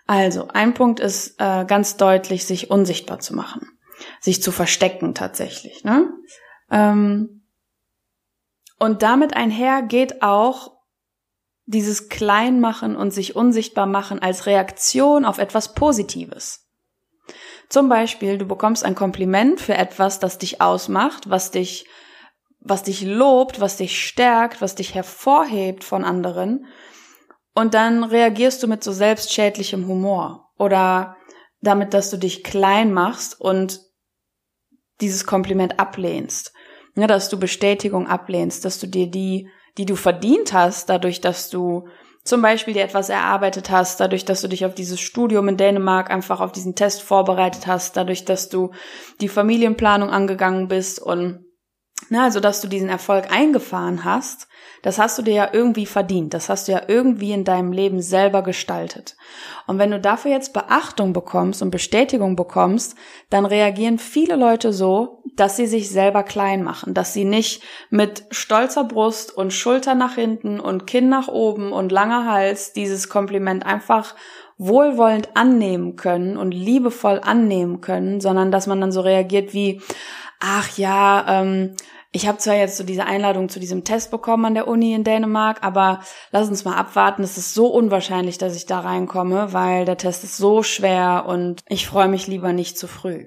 Also, 0.10 0.48
ein 0.48 0.74
Punkt 0.74 1.00
ist 1.00 1.40
äh, 1.40 1.66
ganz 1.66 1.96
deutlich, 1.96 2.44
sich 2.44 2.72
unsichtbar 2.72 3.20
zu 3.20 3.36
machen, 3.36 3.68
sich 4.20 4.42
zu 4.42 4.52
verstecken 4.52 5.14
tatsächlich. 5.14 5.84
Ne? 5.84 6.12
Ähm, 6.72 7.44
und 8.80 9.04
damit 9.04 9.36
einher 9.36 9.84
geht 9.84 10.24
auch 10.24 10.80
dieses 11.68 12.10
Kleinmachen 12.10 12.96
und 12.96 13.12
sich 13.12 13.36
unsichtbar 13.36 13.86
machen 13.86 14.18
als 14.20 14.48
Reaktion 14.48 15.26
auf 15.26 15.38
etwas 15.38 15.76
Positives. 15.76 16.68
Zum 17.70 17.88
Beispiel, 17.88 18.40
du 18.40 18.48
bekommst 18.48 18.84
ein 18.84 18.96
Kompliment 18.96 19.62
für 19.62 19.76
etwas, 19.76 20.20
das 20.20 20.40
dich 20.40 20.60
ausmacht, 20.60 21.30
was 21.30 21.52
dich, 21.52 21.86
was 22.60 22.82
dich 22.82 23.04
lobt, 23.04 23.62
was 23.62 23.78
dich 23.78 24.04
stärkt, 24.04 24.60
was 24.60 24.74
dich 24.74 24.96
hervorhebt 24.96 25.84
von 25.84 26.04
anderen. 26.04 26.66
Und 27.60 27.74
dann 27.74 28.06
reagierst 28.06 28.64
du 28.64 28.68
mit 28.68 28.86
so 28.86 28.94
selbstschädlichem 28.94 29.86
Humor 29.86 30.50
oder 30.58 31.18
damit, 31.60 31.94
dass 31.94 32.10
du 32.10 32.16
dich 32.16 32.46
klein 32.46 32.94
machst 32.94 33.40
und 33.42 33.82
dieses 35.02 35.26
Kompliment 35.26 35.78
ablehnst. 35.78 36.54
Ja, 36.96 37.06
dass 37.06 37.28
du 37.28 37.38
Bestätigung 37.38 38.08
ablehnst, 38.08 38.64
dass 38.64 38.80
du 38.80 38.88
dir 38.88 39.08
die, 39.12 39.50
die 39.78 39.86
du 39.86 39.98
verdient 39.98 40.54
hast, 40.54 40.88
dadurch, 40.88 41.20
dass 41.20 41.50
du 41.50 41.90
zum 42.24 42.42
Beispiel 42.42 42.76
dir 42.76 42.84
etwas 42.84 43.10
erarbeitet 43.10 43.70
hast, 43.70 44.00
dadurch, 44.00 44.24
dass 44.24 44.40
du 44.40 44.48
dich 44.48 44.64
auf 44.64 44.74
dieses 44.74 45.02
Studium 45.02 45.50
in 45.50 45.58
Dänemark 45.58 46.10
einfach 46.12 46.40
auf 46.40 46.54
diesen 46.54 46.76
Test 46.76 47.02
vorbereitet 47.02 47.68
hast, 47.68 47.98
dadurch, 47.98 48.24
dass 48.24 48.48
du 48.48 48.72
die 49.20 49.28
Familienplanung 49.28 50.12
angegangen 50.12 50.70
bist 50.70 51.02
und 51.02 51.44
na, 52.10 52.24
also 52.24 52.40
dass 52.40 52.62
du 52.62 52.68
diesen 52.68 52.90
Erfolg 52.90 53.32
eingefahren 53.32 54.04
hast, 54.04 54.48
das 54.82 54.98
hast 54.98 55.18
du 55.18 55.22
dir 55.22 55.34
ja 55.34 55.50
irgendwie 55.52 55.86
verdient. 55.86 56.34
Das 56.34 56.48
hast 56.50 56.68
du 56.68 56.72
ja 56.72 56.82
irgendwie 56.88 57.34
in 57.34 57.44
deinem 57.44 57.72
Leben 57.72 58.02
selber 58.02 58.44
gestaltet. 58.44 59.18
Und 59.68 59.78
wenn 59.78 59.92
du 59.92 60.00
dafür 60.00 60.32
jetzt 60.32 60.54
Beachtung 60.54 61.12
bekommst 61.14 61.62
und 61.62 61.72
Bestätigung 61.72 62.36
bekommst, 62.36 62.96
dann 63.30 63.46
reagieren 63.46 64.00
viele 64.00 64.36
Leute 64.36 64.72
so, 64.72 65.22
dass 65.36 65.58
sie 65.58 65.68
sich 65.68 65.90
selber 65.90 66.24
klein 66.24 66.64
machen, 66.64 66.94
dass 66.94 67.14
sie 67.14 67.26
nicht 67.26 67.64
mit 67.90 68.26
stolzer 68.32 68.84
Brust 68.84 69.36
und 69.36 69.54
Schulter 69.54 69.96
nach 69.96 70.16
hinten 70.16 70.60
und 70.60 70.88
Kinn 70.88 71.10
nach 71.10 71.28
oben 71.28 71.72
und 71.72 71.92
langer 71.92 72.26
Hals 72.26 72.74
dieses 72.74 73.10
Kompliment 73.10 73.66
einfach 73.66 74.16
wohlwollend 74.58 75.30
annehmen 75.36 75.96
können 75.96 76.36
und 76.36 76.52
liebevoll 76.52 77.22
annehmen 77.24 77.80
können, 77.80 78.20
sondern 78.20 78.52
dass 78.52 78.68
man 78.68 78.82
dann 78.82 78.92
so 78.92 79.00
reagiert 79.02 79.54
wie, 79.54 79.82
ach 80.40 80.78
ja, 80.78 81.42
ähm, 81.42 81.76
ich 82.12 82.28
habe 82.28 82.40
zwar 82.40 82.56
jetzt 82.56 82.78
so 82.78 82.84
diese 82.84 83.06
Einladung 83.06 83.50
zu 83.50 83.60
diesem 83.60 83.84
Test 83.84 84.10
bekommen 84.10 84.46
an 84.46 84.54
der 84.56 84.68
Uni 84.68 84.94
in 84.94 85.04
Dänemark, 85.04 85.60
aber 85.62 86.02
lass 86.32 86.50
uns 86.50 86.66
mal 86.66 86.76
abwarten. 86.76 87.22
Es 87.22 87.38
ist 87.38 87.54
so 87.54 87.68
unwahrscheinlich, 87.68 88.40
dass 88.40 88.56
ich 88.56 88.66
da 88.66 88.80
reinkomme, 88.80 89.54
weil 89.54 89.86
der 89.86 89.98
Test 89.98 90.24
ist 90.24 90.38
so 90.38 90.64
schwer 90.64 91.26
und 91.28 91.62
ich 91.68 91.88
freue 91.88 92.08
mich 92.08 92.26
lieber 92.26 92.52
nicht 92.52 92.80
zu 92.80 92.88
früh. 92.88 93.26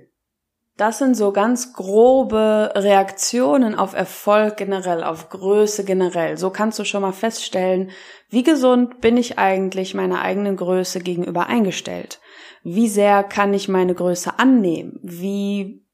Das 0.77 0.99
sind 0.99 1.17
so 1.17 1.33
ganz 1.33 1.75
grobe 1.75 2.73
Reaktionen 2.75 3.77
auf 3.77 3.95
Erfolg 3.95 4.57
generell, 4.57 5.05
auf 5.05 5.29
Größe 5.29 5.85
generell. 5.85 6.39
So 6.39 6.51
kannst 6.51 6.79
du 6.79 6.85
schon 6.85 7.03
mal 7.03 7.13
feststellen, 7.13 7.91
wie 8.31 8.43
gesund 8.43 9.01
bin 9.01 9.17
ich 9.17 9.39
eigentlich 9.39 9.95
meiner 9.95 10.23
eigenen 10.23 10.57
Größe 10.57 11.01
gegenüber 11.01 11.47
eingestellt? 11.47 12.21
Wie 12.65 12.89
sehr 12.89 13.23
kann 13.23 13.55
ich 13.55 13.69
meine 13.69 13.95
Größe 13.95 14.39
annehmen? 14.39 14.99
Wie 15.03 15.85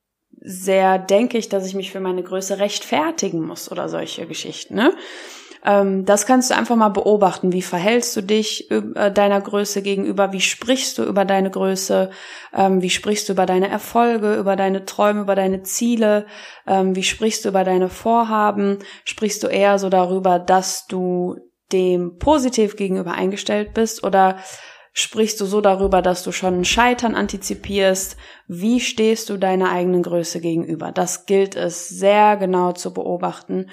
sehr 0.41 0.99
denke 0.99 1.39
ich, 1.39 1.49
dass 1.49 1.67
ich 1.67 1.75
mich 1.75 1.91
für 1.91 2.01
meine 2.01 2.23
Größe 2.23 2.59
rechtfertigen 2.59 3.41
muss 3.47 3.71
oder 3.71 3.89
solche 3.89 4.27
Geschichten. 4.27 4.75
Ne? 4.75 4.93
Ähm, 5.65 6.05
das 6.05 6.27
kannst 6.27 6.51
du 6.51 6.57
einfach 6.57 6.77
mal 6.77 6.89
beobachten. 6.89 7.53
Wie 7.53 7.63
verhältst 7.63 8.17
du 8.17 8.23
dich 8.23 8.71
äh, 8.71 9.11
deiner 9.11 9.41
Größe 9.41 9.83
gegenüber? 9.83 10.33
Wie 10.33 10.41
sprichst 10.41 10.99
du 10.99 11.05
über 11.05 11.25
deine 11.25 11.51
Größe? 11.51 12.11
Ähm, 12.55 12.83
wie 12.83 12.91
sprichst 12.91 13.29
du 13.29 13.33
über 13.33 13.47
deine 13.47 13.69
Erfolge, 13.69 14.37
über 14.37 14.57
deine 14.57 14.85
Träume, 14.85 15.23
über 15.23 15.35
deine 15.35 15.63
Ziele? 15.63 16.27
Ähm, 16.67 16.95
wie 16.95 17.03
sprichst 17.03 17.45
du 17.45 17.49
über 17.49 17.65
deine 17.65 17.89
Vorhaben? 17.89 18.79
Sprichst 19.05 19.43
du 19.43 19.49
eher 19.49 19.79
so 19.79 19.89
darüber, 19.89 20.39
dass 20.39 20.87
du 20.87 21.37
dem 21.73 22.19
positiv 22.19 22.77
gegenüber 22.77 23.13
eingestellt 23.13 23.75
bist 23.75 24.05
oder 24.05 24.39
Sprichst 24.93 25.41
du 25.41 25.47
so 25.47 25.61
darüber, 25.61 26.03
dass 26.03 26.23
du 26.23 26.33
schon 26.33 26.65
Scheitern 26.65 27.15
antizipierst? 27.15 28.17
Wie 28.49 28.81
stehst 28.81 29.31
du 29.31 29.37
deiner 29.37 29.71
eigenen 29.71 30.03
Größe 30.03 30.41
gegenüber? 30.41 30.93
Das 30.93 31.27
gilt 31.27 31.57
es 31.57 31.89
sehr 31.89 32.37
genau 32.37 32.73
zu 32.73 32.93
beobachten, 32.93 33.71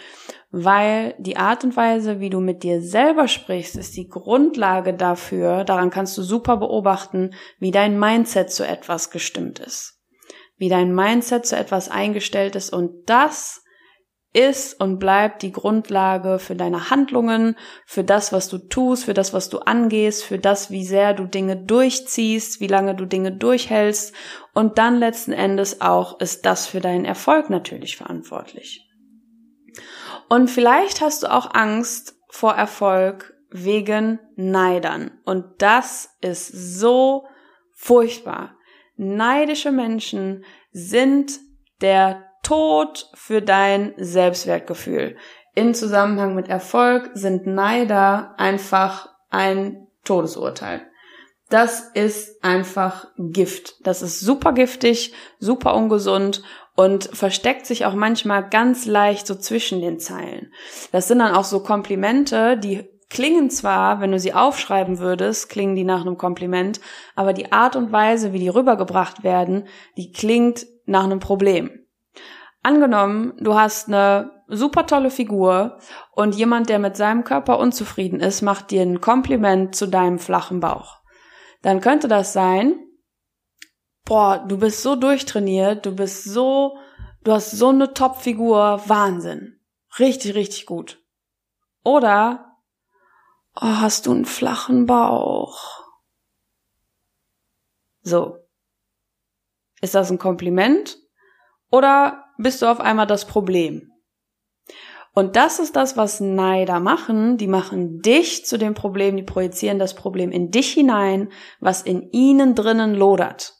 weil 0.51 1.15
die 1.17 1.37
Art 1.37 1.63
und 1.63 1.75
Weise, 1.75 2.19
wie 2.19 2.29
du 2.29 2.39
mit 2.39 2.63
dir 2.63 2.81
selber 2.81 3.27
sprichst, 3.27 3.75
ist 3.75 3.97
die 3.97 4.07
Grundlage 4.07 4.93
dafür. 4.93 5.63
Daran 5.63 5.89
kannst 5.89 6.17
du 6.17 6.21
super 6.21 6.57
beobachten, 6.57 7.33
wie 7.59 7.71
dein 7.71 7.99
Mindset 7.99 8.51
zu 8.51 8.65
etwas 8.65 9.09
gestimmt 9.09 9.59
ist. 9.59 9.99
Wie 10.57 10.69
dein 10.69 10.93
Mindset 10.95 11.45
zu 11.45 11.57
etwas 11.57 11.89
eingestellt 11.89 12.55
ist 12.55 12.71
und 12.71 13.09
das 13.09 13.64
ist 14.35 14.79
und 14.81 14.99
bleibt 14.99 15.41
die 15.41 15.53
Grundlage 15.53 16.39
für 16.39 16.55
deine 16.55 16.89
Handlungen, 16.89 17.55
für 17.85 18.03
das, 18.03 18.33
was 18.33 18.49
du 18.49 18.57
tust, 18.57 19.05
für 19.05 19.13
das, 19.13 19.33
was 19.33 19.49
du 19.49 19.59
angehst, 19.59 20.23
für 20.23 20.37
das, 20.37 20.69
wie 20.69 20.85
sehr 20.85 21.13
du 21.13 21.25
Dinge 21.25 21.55
durchziehst, 21.55 22.59
wie 22.59 22.67
lange 22.67 22.95
du 22.95 23.05
Dinge 23.05 23.31
durchhältst 23.31 24.13
und 24.53 24.77
dann 24.77 24.99
letzten 24.99 25.31
Endes 25.31 25.79
auch 25.79 26.19
ist 26.19 26.45
das 26.45 26.67
für 26.67 26.81
deinen 26.81 27.05
Erfolg 27.05 27.49
natürlich 27.49 27.95
verantwortlich. 27.95 28.89
Und 30.27 30.49
vielleicht 30.49 30.99
hast 31.01 31.23
du 31.23 31.31
auch 31.31 31.53
Angst 31.53 32.15
vor 32.29 32.53
Erfolg 32.53 33.33
wegen 33.49 34.19
Neidern 34.35 35.11
und 35.23 35.45
das 35.59 36.09
ist 36.19 36.47
so 36.47 37.25
furchtbar. 37.73 38.57
Neidische 38.97 39.71
Menschen 39.71 40.43
sind 40.71 41.39
der 41.81 42.25
Tod 42.45 43.09
für 43.15 43.41
dein 43.41 43.93
Selbstwertgefühl. 43.97 45.17
In 45.55 45.73
Zusammenhang 45.73 46.35
mit 46.35 46.47
Erfolg 46.47 47.09
sind 47.15 47.47
Neider 47.47 48.35
einfach 48.37 49.09
ein 49.31 49.87
Todesurteil. 50.03 50.81
Das 51.49 51.89
ist 51.93 52.43
einfach 52.43 53.07
Gift. 53.17 53.75
Das 53.83 54.03
ist 54.03 54.19
super 54.19 54.53
giftig, 54.53 55.13
super 55.39 55.73
ungesund 55.73 56.43
und 56.75 57.05
versteckt 57.13 57.65
sich 57.65 57.85
auch 57.85 57.95
manchmal 57.95 58.47
ganz 58.47 58.85
leicht 58.85 59.25
so 59.25 59.33
zwischen 59.33 59.81
den 59.81 59.99
Zeilen. 59.99 60.53
Das 60.91 61.07
sind 61.07 61.19
dann 61.19 61.33
auch 61.33 61.45
so 61.45 61.61
Komplimente, 61.61 62.57
die 62.57 62.87
klingen 63.09 63.49
zwar, 63.49 64.01
wenn 64.01 64.11
du 64.11 64.19
sie 64.19 64.33
aufschreiben 64.33 64.99
würdest, 64.99 65.49
klingen 65.49 65.75
die 65.75 65.83
nach 65.83 66.01
einem 66.01 66.17
Kompliment, 66.17 66.79
aber 67.15 67.33
die 67.33 67.51
Art 67.51 67.75
und 67.75 67.91
Weise, 67.91 68.33
wie 68.33 68.39
die 68.39 68.49
rübergebracht 68.49 69.23
werden, 69.23 69.67
die 69.97 70.11
klingt 70.11 70.67
nach 70.85 71.05
einem 71.05 71.19
Problem. 71.19 71.84
Angenommen, 72.65 73.37
du 73.37 73.53
hast 73.53 73.89
eine 73.89 74.43
super 74.47 74.87
tolle 74.87 75.11
Figur 75.11 75.77
und 76.13 76.33
jemand, 76.33 76.67
der 76.67 76.79
mit 76.79 76.97
seinem 76.97 77.23
Körper 77.23 77.59
unzufrieden 77.59 78.19
ist, 78.19 78.41
macht 78.41 78.71
dir 78.71 78.81
ein 78.81 79.01
Kompliment 79.01 79.75
zu 79.75 79.85
deinem 79.85 80.17
flachen 80.17 80.61
Bauch. 80.61 80.97
Dann 81.61 81.79
könnte 81.79 82.07
das 82.07 82.33
sein, 82.33 82.73
boah, 84.03 84.43
du 84.47 84.57
bist 84.57 84.81
so 84.81 84.95
durchtrainiert, 84.95 85.85
du 85.85 85.95
bist 85.95 86.23
so, 86.23 86.79
du 87.23 87.33
hast 87.33 87.51
so 87.51 87.69
eine 87.69 87.93
Top-Figur, 87.93 88.81
Wahnsinn. 88.87 89.59
Richtig, 89.99 90.33
richtig 90.33 90.65
gut. 90.65 90.99
Oder, 91.83 92.57
oh, 93.57 93.61
hast 93.61 94.07
du 94.07 94.11
einen 94.11 94.25
flachen 94.25 94.87
Bauch? 94.87 95.83
So. 98.01 98.39
Ist 99.81 99.93
das 99.93 100.09
ein 100.09 100.17
Kompliment? 100.17 100.97
Oder 101.69 102.24
bist 102.37 102.61
du 102.61 102.67
auf 102.67 102.79
einmal 102.79 103.07
das 103.07 103.25
Problem. 103.25 103.91
Und 105.13 105.37
das 105.37 105.59
ist 105.59 105.77
das, 105.77 105.95
was 105.95 106.19
Neider 106.19 106.81
machen. 106.81 107.37
Die 107.37 107.47
machen 107.47 108.01
dich 108.01 108.45
zu 108.45 108.57
dem 108.57 108.73
Problem, 108.73 109.15
die 109.15 109.23
projizieren 109.23 109.79
das 109.79 109.93
Problem 109.93 110.29
in 110.31 110.51
dich 110.51 110.73
hinein, 110.73 111.29
was 111.61 111.81
in 111.81 112.11
ihnen 112.11 112.53
drinnen 112.53 112.93
lodert. 112.93 113.53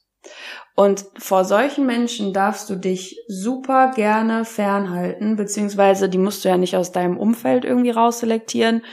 Und 0.75 1.05
vor 1.17 1.45
solchen 1.45 1.85
Menschen 1.85 2.33
darfst 2.33 2.69
du 2.69 2.75
dich 2.75 3.17
super 3.29 3.91
gerne 3.95 4.43
fernhalten, 4.43 5.37
beziehungsweise 5.37 6.09
die 6.09 6.17
musst 6.17 6.43
du 6.43 6.49
ja 6.49 6.57
nicht 6.57 6.75
aus 6.75 6.91
deinem 6.91 7.17
Umfeld 7.17 7.63
irgendwie 7.63 7.91
rausselektieren, 7.91 8.83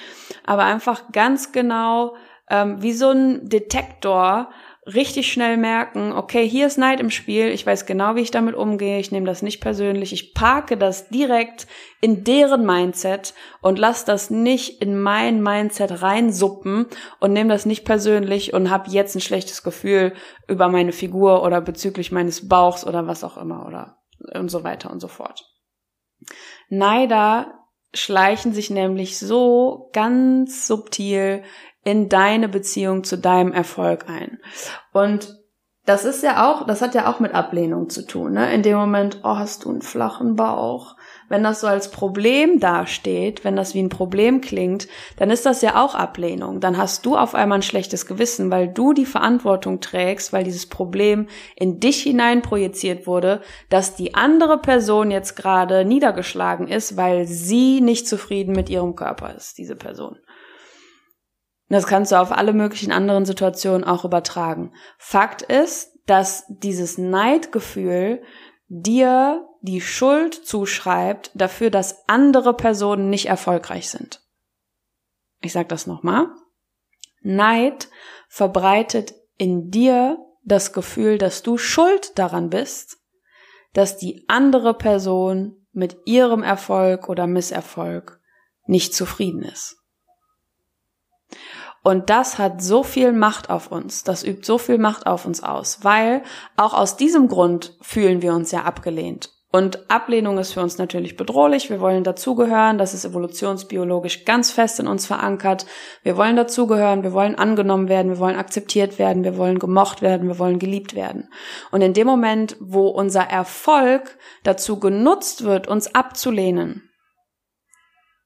aber 0.47 0.63
einfach 0.63 1.11
ganz 1.11 1.51
genau 1.51 2.15
ähm, 2.49 2.81
wie 2.81 2.93
so 2.93 3.11
ein 3.11 3.49
Detektor 3.49 4.51
richtig 4.85 5.33
schnell 5.33 5.57
merken, 5.57 6.13
okay, 6.13 6.49
hier 6.49 6.67
ist 6.67 6.77
Neid 6.77 6.99
im 6.99 7.11
Spiel, 7.11 7.49
ich 7.49 7.65
weiß 7.65 7.87
genau, 7.87 8.17
wie 8.17 8.21
ich 8.23 8.33
damit 8.33 8.57
umgehe, 8.57 8.99
ich 8.99 9.13
nehme 9.13 9.27
das 9.27 9.41
nicht 9.41 9.61
persönlich, 9.61 10.13
ich 10.13 10.35
parke 10.35 10.77
das 10.77 11.09
direkt 11.09 11.69
in 12.01 12.25
deren 12.25 12.67
Mindset 12.67 13.33
und 13.61 13.79
lass 13.79 14.05
das 14.05 14.31
nicht 14.31 14.83
in 14.83 15.01
mein 15.01 15.41
Mindset 15.41 16.03
reinsuppen 16.03 16.87
und 17.21 17.33
nehme 17.33 17.51
das 17.51 17.65
nicht 17.65 17.85
persönlich 17.85 18.55
und 18.55 18.71
habe 18.71 18.91
jetzt 18.91 19.15
ein 19.15 19.21
schlechtes 19.21 19.63
Gefühl 19.63 20.15
über 20.49 20.69
meine 20.69 20.93
Figur 20.93 21.45
oder 21.45 21.61
bezüglich 21.61 22.11
meines 22.11 22.49
Bauchs 22.49 22.85
oder 22.85 23.07
was 23.07 23.23
auch 23.23 23.37
immer 23.37 23.67
oder 23.67 23.99
und 24.35 24.51
so 24.51 24.65
weiter 24.65 24.91
und 24.91 24.99
so 24.99 25.09
fort. 25.09 25.49
Neider 26.69 27.63
schleichen 27.95 28.53
sich 28.53 28.71
nämlich 28.71 29.19
so 29.19 29.91
ganz 29.93 30.67
subtil 30.67 31.43
in 31.85 32.09
deine 32.09 32.49
Beziehung 32.49 33.05
zu 33.05 33.19
deinem 33.19 33.53
Erfolg 33.53 34.09
ein. 34.09 34.39
Und 34.93 35.43
das 35.85 36.05
ist 36.05 36.23
ja 36.23 36.49
auch, 36.49 36.65
das 36.65 36.81
hat 36.81 36.95
ja 36.95 37.13
auch 37.13 37.19
mit 37.19 37.35
Ablehnung 37.35 37.91
zu 37.91 38.07
tun, 38.07 38.35
ne? 38.35 38.55
In 38.55 38.63
dem 38.63 38.77
Moment, 38.77 39.19
oh, 39.25 39.37
hast 39.37 39.65
du 39.65 39.71
einen 39.71 39.83
flachen 39.83 40.37
Bauch? 40.37 40.95
Wenn 41.29 41.43
das 41.43 41.61
so 41.61 41.67
als 41.67 41.91
Problem 41.91 42.61
dasteht, 42.61 43.43
wenn 43.43 43.57
das 43.57 43.75
wie 43.75 43.83
ein 43.83 43.89
Problem 43.89 44.41
klingt, 44.41 44.87
dann 45.17 45.31
ist 45.31 45.45
das 45.45 45.61
ja 45.61 45.83
auch 45.83 45.97
Ablehnung. 45.97 46.61
Dann 46.61 46.77
hast 46.77 47.05
du 47.05 47.17
auf 47.17 47.35
einmal 47.35 47.59
ein 47.59 47.63
schlechtes 47.63 48.07
Gewissen, 48.07 48.51
weil 48.53 48.69
du 48.69 48.93
die 48.93 49.07
Verantwortung 49.07 49.81
trägst, 49.81 50.33
weil 50.33 50.45
dieses 50.45 50.69
Problem 50.69 51.27
in 51.57 51.81
dich 51.81 52.01
hinein 52.03 52.43
projiziert 52.43 53.09
wurde, 53.09 53.41
dass 53.69 53.97
die 53.97 54.15
andere 54.15 54.59
Person 54.59 55.11
jetzt 55.11 55.35
gerade 55.35 55.85
niedergeschlagen 55.85 56.69
ist, 56.69 56.97
weil 56.97 57.27
sie 57.27 57.81
nicht 57.81 58.07
zufrieden 58.07 58.55
mit 58.55 58.71
ihrem 58.71 58.95
Körper 58.95 59.35
ist, 59.35 59.59
diese 59.59 59.75
Person. 59.75 60.19
Das 61.73 61.87
kannst 61.87 62.13
du 62.13 62.21
auf 62.21 62.33
alle 62.33 62.53
möglichen 62.53 62.93
anderen 62.93 63.25
Situationen 63.25 63.83
auch 63.83 64.05
übertragen. 64.05 64.75
Fakt 64.99 65.41
ist, 65.41 65.91
dass 66.05 66.45
dieses 66.49 66.99
Neidgefühl 66.99 68.23
dir 68.69 69.49
die 69.63 69.81
Schuld 69.81 70.35
zuschreibt 70.35 71.31
dafür, 71.33 71.71
dass 71.71 72.07
andere 72.11 72.53
Personen 72.53 73.09
nicht 73.09 73.25
erfolgreich 73.25 73.89
sind. 73.89 74.21
Ich 75.41 75.55
sage 75.55 75.69
das 75.69 75.87
nochmal. 75.87 76.27
Neid 77.23 77.89
verbreitet 78.29 79.15
in 79.39 79.71
dir 79.71 80.19
das 80.45 80.75
Gefühl, 80.75 81.17
dass 81.17 81.43
du 81.43 81.57
schuld 81.57 82.19
daran 82.19 82.51
bist, 82.51 82.99
dass 83.73 83.97
die 83.97 84.27
andere 84.29 84.75
Person 84.75 85.67
mit 85.73 85.97
ihrem 86.05 86.43
Erfolg 86.43 87.09
oder 87.09 87.27
Misserfolg 87.27 88.21
nicht 88.67 88.95
zufrieden 88.95 89.43
ist. 89.43 89.82
Und 91.83 92.11
das 92.11 92.39
hat 92.39 92.63
so 92.63 92.85
viel 92.85 93.13
Macht 93.13 93.51
auf 93.51 93.73
uns, 93.73 94.05
das 94.05 94.25
übt 94.25 94.45
so 94.45 94.59
viel 94.59 94.79
Macht 94.79 95.07
auf 95.07 95.27
uns 95.27 95.43
aus, 95.43 95.83
weil 95.83 96.23
auch 96.57 96.75
aus 96.75 96.97
diesem 96.97 97.27
Grund 97.29 97.77
fühlen 97.81 98.23
wir 98.23 98.35
uns 98.35 98.53
ja 98.53 98.63
abgelehnt. 98.63 99.31
Und 99.55 99.91
Ablehnung 99.91 100.39
ist 100.39 100.55
für 100.55 100.63
uns 100.63 100.79
natürlich 100.79 101.19
bedrohlich. 101.19 101.69
Wir 101.69 101.79
wollen 101.79 102.05
dazugehören. 102.05 102.79
Das 102.79 102.95
ist 102.95 103.05
evolutionsbiologisch 103.05 104.25
ganz 104.25 104.51
fest 104.51 104.81
in 104.81 104.87
uns 104.87 105.05
verankert. 105.05 105.67
Wir 106.03 106.17
wollen 106.17 106.37
dazugehören. 106.37 107.03
Wir 107.03 107.13
wollen 107.13 107.35
angenommen 107.35 107.91
werden. 107.91 108.13
Wir 108.13 108.19
wollen 108.19 108.37
akzeptiert 108.37 108.99
werden. 108.99 109.25
Wir 109.25 109.37
wollen 109.37 109.59
gemocht 109.59 110.01
werden. 110.01 110.27
Wir 110.27 110.39
wollen 110.39 110.59
geliebt 110.59 110.95
werden. 110.95 111.29
Und 111.71 111.83
in 111.83 111.93
dem 111.93 112.07
Moment, 112.07 112.57
wo 112.61 112.89
unser 112.89 113.25
Erfolg 113.25 114.17
dazu 114.43 114.81
genutzt 114.81 115.45
wird, 115.45 115.69
uns 115.69 115.95
abzulehnen, 115.95 116.89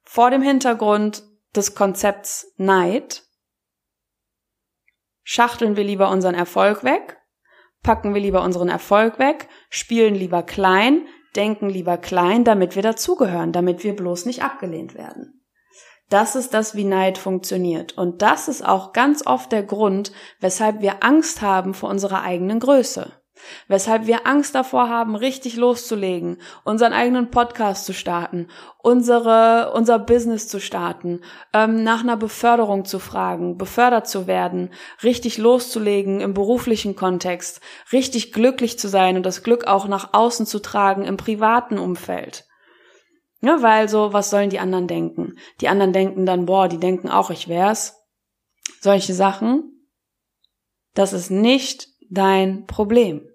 vor 0.04 0.30
dem 0.30 0.42
Hintergrund 0.42 1.24
des 1.56 1.74
Konzepts 1.74 2.52
Neid, 2.56 3.25
Schachteln 5.28 5.76
wir 5.76 5.82
lieber 5.82 6.08
unseren 6.10 6.36
Erfolg 6.36 6.84
weg? 6.84 7.20
Packen 7.82 8.14
wir 8.14 8.20
lieber 8.20 8.44
unseren 8.44 8.68
Erfolg 8.68 9.18
weg? 9.18 9.48
Spielen 9.70 10.14
lieber 10.14 10.44
klein? 10.44 11.08
Denken 11.34 11.68
lieber 11.68 11.98
klein, 11.98 12.44
damit 12.44 12.76
wir 12.76 12.82
dazugehören, 12.82 13.50
damit 13.50 13.82
wir 13.82 13.96
bloß 13.96 14.24
nicht 14.26 14.44
abgelehnt 14.44 14.94
werden. 14.94 15.44
Das 16.10 16.36
ist 16.36 16.54
das, 16.54 16.76
wie 16.76 16.84
Neid 16.84 17.18
funktioniert. 17.18 17.98
Und 17.98 18.22
das 18.22 18.46
ist 18.46 18.64
auch 18.64 18.92
ganz 18.92 19.26
oft 19.26 19.50
der 19.50 19.64
Grund, 19.64 20.12
weshalb 20.38 20.80
wir 20.80 21.02
Angst 21.02 21.42
haben 21.42 21.74
vor 21.74 21.90
unserer 21.90 22.22
eigenen 22.22 22.60
Größe. 22.60 23.20
Weshalb 23.68 24.06
wir 24.06 24.26
Angst 24.26 24.54
davor 24.54 24.88
haben, 24.88 25.14
richtig 25.14 25.56
loszulegen, 25.56 26.38
unseren 26.64 26.92
eigenen 26.92 27.30
Podcast 27.30 27.84
zu 27.84 27.92
starten, 27.92 28.48
unsere, 28.82 29.72
unser 29.74 29.98
Business 29.98 30.48
zu 30.48 30.60
starten, 30.60 31.20
ähm, 31.52 31.82
nach 31.82 32.02
einer 32.02 32.16
Beförderung 32.16 32.84
zu 32.84 32.98
fragen, 32.98 33.58
befördert 33.58 34.08
zu 34.08 34.26
werden, 34.26 34.70
richtig 35.02 35.38
loszulegen 35.38 36.20
im 36.20 36.34
beruflichen 36.34 36.96
Kontext, 36.96 37.60
richtig 37.92 38.32
glücklich 38.32 38.78
zu 38.78 38.88
sein 38.88 39.16
und 39.16 39.26
das 39.26 39.42
Glück 39.42 39.66
auch 39.66 39.88
nach 39.88 40.12
außen 40.12 40.46
zu 40.46 40.60
tragen 40.60 41.04
im 41.04 41.16
privaten 41.16 41.78
Umfeld. 41.78 42.44
Ja, 43.42 43.62
weil 43.62 43.88
so, 43.88 44.12
was 44.12 44.30
sollen 44.30 44.50
die 44.50 44.58
anderen 44.58 44.86
denken? 44.86 45.34
Die 45.60 45.68
anderen 45.68 45.92
denken 45.92 46.26
dann, 46.26 46.46
boah, 46.46 46.68
die 46.68 46.78
denken 46.78 47.10
auch, 47.10 47.30
ich 47.30 47.48
wär's. 47.48 47.96
Solche 48.80 49.14
Sachen. 49.14 49.88
Das 50.94 51.12
ist 51.12 51.30
nicht 51.30 51.88
dein 52.10 52.66
Problem. 52.66 53.28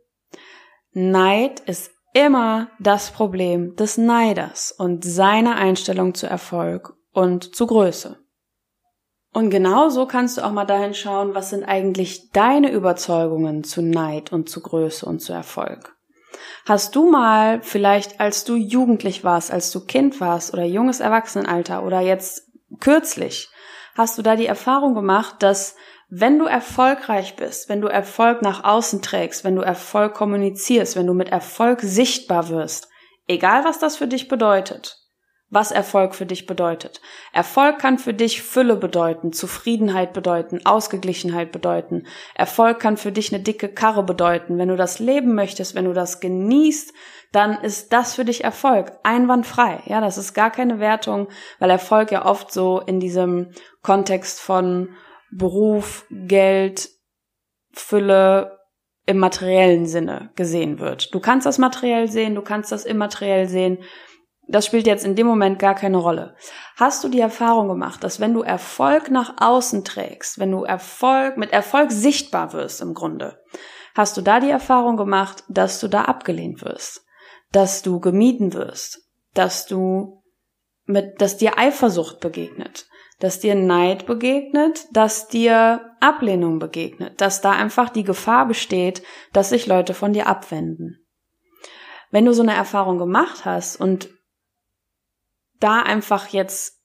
Neid 0.93 1.61
ist 1.61 1.91
immer 2.13 2.69
das 2.79 3.11
Problem 3.11 3.75
des 3.75 3.97
Neiders 3.97 4.71
und 4.71 5.03
seiner 5.03 5.55
Einstellung 5.55 6.13
zu 6.13 6.27
Erfolg 6.27 6.93
und 7.13 7.55
zu 7.55 7.67
Größe. 7.67 8.17
Und 9.33 9.49
genauso 9.49 10.05
kannst 10.07 10.37
du 10.37 10.41
auch 10.41 10.51
mal 10.51 10.65
dahin 10.65 10.93
schauen, 10.93 11.33
was 11.33 11.51
sind 11.51 11.63
eigentlich 11.63 12.31
deine 12.31 12.71
Überzeugungen 12.71 13.63
zu 13.63 13.81
Neid 13.81 14.33
und 14.33 14.49
zu 14.49 14.61
Größe 14.61 15.05
und 15.05 15.19
zu 15.21 15.31
Erfolg. 15.31 15.95
Hast 16.65 16.95
du 16.95 17.09
mal 17.09 17.61
vielleicht, 17.61 18.19
als 18.19 18.43
du 18.43 18.55
jugendlich 18.55 19.23
warst, 19.23 19.51
als 19.51 19.71
du 19.71 19.85
Kind 19.85 20.19
warst 20.19 20.53
oder 20.53 20.63
junges 20.63 20.99
Erwachsenenalter 20.99 21.83
oder 21.83 22.01
jetzt 22.01 22.49
kürzlich, 22.79 23.49
hast 23.95 24.17
du 24.17 24.21
da 24.21 24.35
die 24.35 24.45
Erfahrung 24.45 24.93
gemacht, 24.93 25.37
dass 25.39 25.75
wenn 26.13 26.37
du 26.37 26.45
erfolgreich 26.45 27.37
bist, 27.37 27.69
wenn 27.69 27.79
du 27.79 27.87
Erfolg 27.87 28.41
nach 28.41 28.65
außen 28.65 29.01
trägst, 29.01 29.45
wenn 29.45 29.55
du 29.55 29.61
Erfolg 29.61 30.13
kommunizierst, 30.13 30.97
wenn 30.97 31.07
du 31.07 31.13
mit 31.13 31.29
Erfolg 31.29 31.79
sichtbar 31.81 32.49
wirst, 32.49 32.89
egal 33.27 33.63
was 33.63 33.79
das 33.79 33.95
für 33.95 34.07
dich 34.07 34.27
bedeutet, 34.27 34.97
was 35.49 35.71
Erfolg 35.71 36.13
für 36.13 36.25
dich 36.25 36.47
bedeutet. 36.47 36.99
Erfolg 37.31 37.79
kann 37.79 37.97
für 37.97 38.13
dich 38.13 38.41
Fülle 38.41 38.75
bedeuten, 38.75 39.31
Zufriedenheit 39.31 40.11
bedeuten, 40.11 40.65
Ausgeglichenheit 40.65 41.53
bedeuten. 41.53 42.07
Erfolg 42.35 42.81
kann 42.81 42.97
für 42.97 43.13
dich 43.13 43.33
eine 43.33 43.41
dicke 43.41 43.69
Karre 43.69 44.03
bedeuten. 44.03 44.57
Wenn 44.57 44.67
du 44.67 44.75
das 44.75 44.99
leben 44.99 45.33
möchtest, 45.33 45.75
wenn 45.75 45.85
du 45.85 45.93
das 45.93 46.19
genießt, 46.19 46.93
dann 47.31 47.61
ist 47.61 47.93
das 47.93 48.15
für 48.15 48.25
dich 48.25 48.43
Erfolg, 48.43 48.91
einwandfrei. 49.03 49.79
Ja, 49.85 50.01
das 50.01 50.17
ist 50.17 50.33
gar 50.33 50.51
keine 50.51 50.79
Wertung, 50.81 51.29
weil 51.59 51.69
Erfolg 51.69 52.11
ja 52.11 52.25
oft 52.25 52.51
so 52.51 52.81
in 52.81 52.99
diesem 52.99 53.51
Kontext 53.81 54.41
von 54.41 54.89
Beruf, 55.31 56.05
Geld, 56.09 56.89
Fülle 57.71 58.59
im 59.05 59.17
materiellen 59.17 59.85
Sinne 59.85 60.31
gesehen 60.35 60.79
wird. 60.79 61.13
Du 61.13 61.19
kannst 61.19 61.45
das 61.45 61.57
materiell 61.57 62.07
sehen, 62.07 62.35
du 62.35 62.41
kannst 62.41 62.71
das 62.71 62.85
immateriell 62.85 63.47
sehen. 63.47 63.79
Das 64.47 64.65
spielt 64.65 64.85
jetzt 64.85 65.05
in 65.05 65.15
dem 65.15 65.27
Moment 65.27 65.59
gar 65.59 65.75
keine 65.75 65.97
Rolle. 65.97 66.35
Hast 66.75 67.03
du 67.03 67.09
die 67.09 67.19
Erfahrung 67.19 67.67
gemacht, 67.67 68.03
dass 68.03 68.19
wenn 68.19 68.33
du 68.33 68.41
Erfolg 68.41 69.09
nach 69.09 69.35
außen 69.39 69.83
trägst, 69.83 70.39
wenn 70.39 70.51
du 70.51 70.63
Erfolg 70.63 71.37
mit 71.37 71.53
Erfolg 71.53 71.91
sichtbar 71.91 72.53
wirst 72.53 72.81
im 72.81 72.93
Grunde, 72.93 73.39
hast 73.95 74.17
du 74.17 74.21
da 74.21 74.39
die 74.39 74.49
Erfahrung 74.49 74.97
gemacht, 74.97 75.43
dass 75.47 75.79
du 75.79 75.87
da 75.87 76.03
abgelehnt 76.03 76.61
wirst, 76.63 77.05
dass 77.51 77.81
du 77.81 77.99
gemieden 77.99 78.53
wirst, 78.53 79.07
dass 79.33 79.65
du 79.65 80.21
mit, 80.85 81.21
dass 81.21 81.37
dir 81.37 81.57
Eifersucht 81.57 82.19
begegnet, 82.19 82.87
dass 83.21 83.39
dir 83.39 83.53
Neid 83.53 84.07
begegnet, 84.07 84.87
dass 84.91 85.27
dir 85.27 85.95
Ablehnung 85.99 86.57
begegnet, 86.57 87.21
dass 87.21 87.39
da 87.39 87.51
einfach 87.51 87.89
die 87.89 88.03
Gefahr 88.03 88.47
besteht, 88.47 89.03
dass 89.31 89.49
sich 89.49 89.67
Leute 89.67 89.93
von 89.93 90.11
dir 90.11 90.25
abwenden. 90.25 91.05
Wenn 92.09 92.25
du 92.25 92.33
so 92.33 92.41
eine 92.41 92.55
Erfahrung 92.55 92.97
gemacht 92.97 93.45
hast 93.45 93.75
und 93.77 94.09
da 95.59 95.83
einfach 95.83 96.29
jetzt 96.29 96.79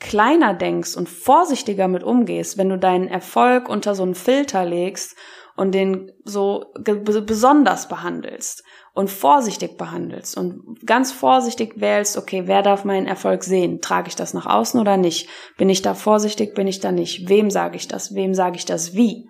kleiner 0.00 0.52
denkst 0.52 0.96
und 0.96 1.08
vorsichtiger 1.08 1.88
mit 1.88 2.02
umgehst, 2.02 2.58
wenn 2.58 2.68
du 2.68 2.78
deinen 2.78 3.08
Erfolg 3.08 3.70
unter 3.70 3.94
so 3.94 4.02
einen 4.02 4.14
Filter 4.14 4.66
legst 4.66 5.16
und 5.56 5.74
den 5.74 6.12
so 6.24 6.72
besonders 6.76 7.88
behandelst 7.88 8.64
und 8.92 9.10
vorsichtig 9.10 9.76
behandelst 9.76 10.36
und 10.36 10.84
ganz 10.84 11.12
vorsichtig 11.12 11.80
wählst, 11.80 12.16
okay, 12.16 12.42
wer 12.46 12.62
darf 12.62 12.84
meinen 12.84 13.06
Erfolg 13.06 13.44
sehen? 13.44 13.80
Trage 13.80 14.08
ich 14.08 14.16
das 14.16 14.34
nach 14.34 14.46
außen 14.46 14.80
oder 14.80 14.96
nicht? 14.96 15.28
Bin 15.56 15.68
ich 15.68 15.82
da 15.82 15.94
vorsichtig, 15.94 16.54
bin 16.54 16.66
ich 16.66 16.80
da 16.80 16.92
nicht? 16.92 17.28
Wem 17.28 17.50
sage 17.50 17.76
ich 17.76 17.88
das? 17.88 18.14
Wem 18.14 18.34
sage 18.34 18.56
ich 18.56 18.64
das 18.64 18.94
wie? 18.94 19.28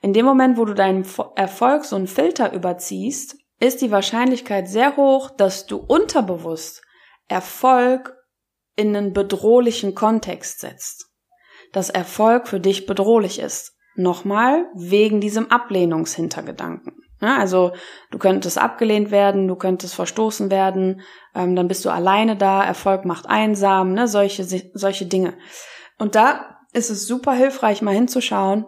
In 0.00 0.12
dem 0.12 0.26
Moment, 0.26 0.58
wo 0.58 0.64
du 0.64 0.74
deinen 0.74 1.06
Erfolg 1.34 1.84
so 1.84 1.96
einen 1.96 2.06
Filter 2.06 2.52
überziehst, 2.52 3.36
ist 3.60 3.80
die 3.80 3.90
Wahrscheinlichkeit 3.90 4.68
sehr 4.68 4.96
hoch, 4.96 5.30
dass 5.30 5.66
du 5.66 5.78
unterbewusst 5.78 6.82
Erfolg 7.28 8.14
in 8.76 8.94
einen 8.94 9.12
bedrohlichen 9.12 9.94
Kontext 9.94 10.60
setzt. 10.60 11.06
Dass 11.72 11.90
Erfolg 11.90 12.48
für 12.48 12.60
dich 12.60 12.86
bedrohlich 12.86 13.38
ist. 13.38 13.73
Nochmal 13.96 14.66
wegen 14.74 15.20
diesem 15.20 15.50
Ablehnungshintergedanken. 15.50 17.04
Ja, 17.20 17.38
also 17.38 17.72
du 18.10 18.18
könntest 18.18 18.58
abgelehnt 18.58 19.10
werden, 19.10 19.48
du 19.48 19.56
könntest 19.56 19.94
verstoßen 19.94 20.50
werden, 20.50 21.00
ähm, 21.34 21.56
dann 21.56 21.68
bist 21.68 21.84
du 21.84 21.90
alleine 21.90 22.36
da, 22.36 22.62
Erfolg 22.62 23.04
macht 23.04 23.26
einsam, 23.26 23.92
ne, 23.92 24.08
solche, 24.08 24.44
solche 24.44 25.06
Dinge. 25.06 25.34
Und 25.98 26.16
da 26.16 26.58
ist 26.72 26.90
es 26.90 27.06
super 27.06 27.32
hilfreich, 27.32 27.82
mal 27.82 27.94
hinzuschauen, 27.94 28.66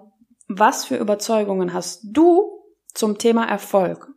was 0.48 0.84
für 0.84 0.96
Überzeugungen 0.96 1.74
hast 1.74 2.00
du 2.04 2.62
zum 2.94 3.18
Thema 3.18 3.44
Erfolg? 3.44 4.08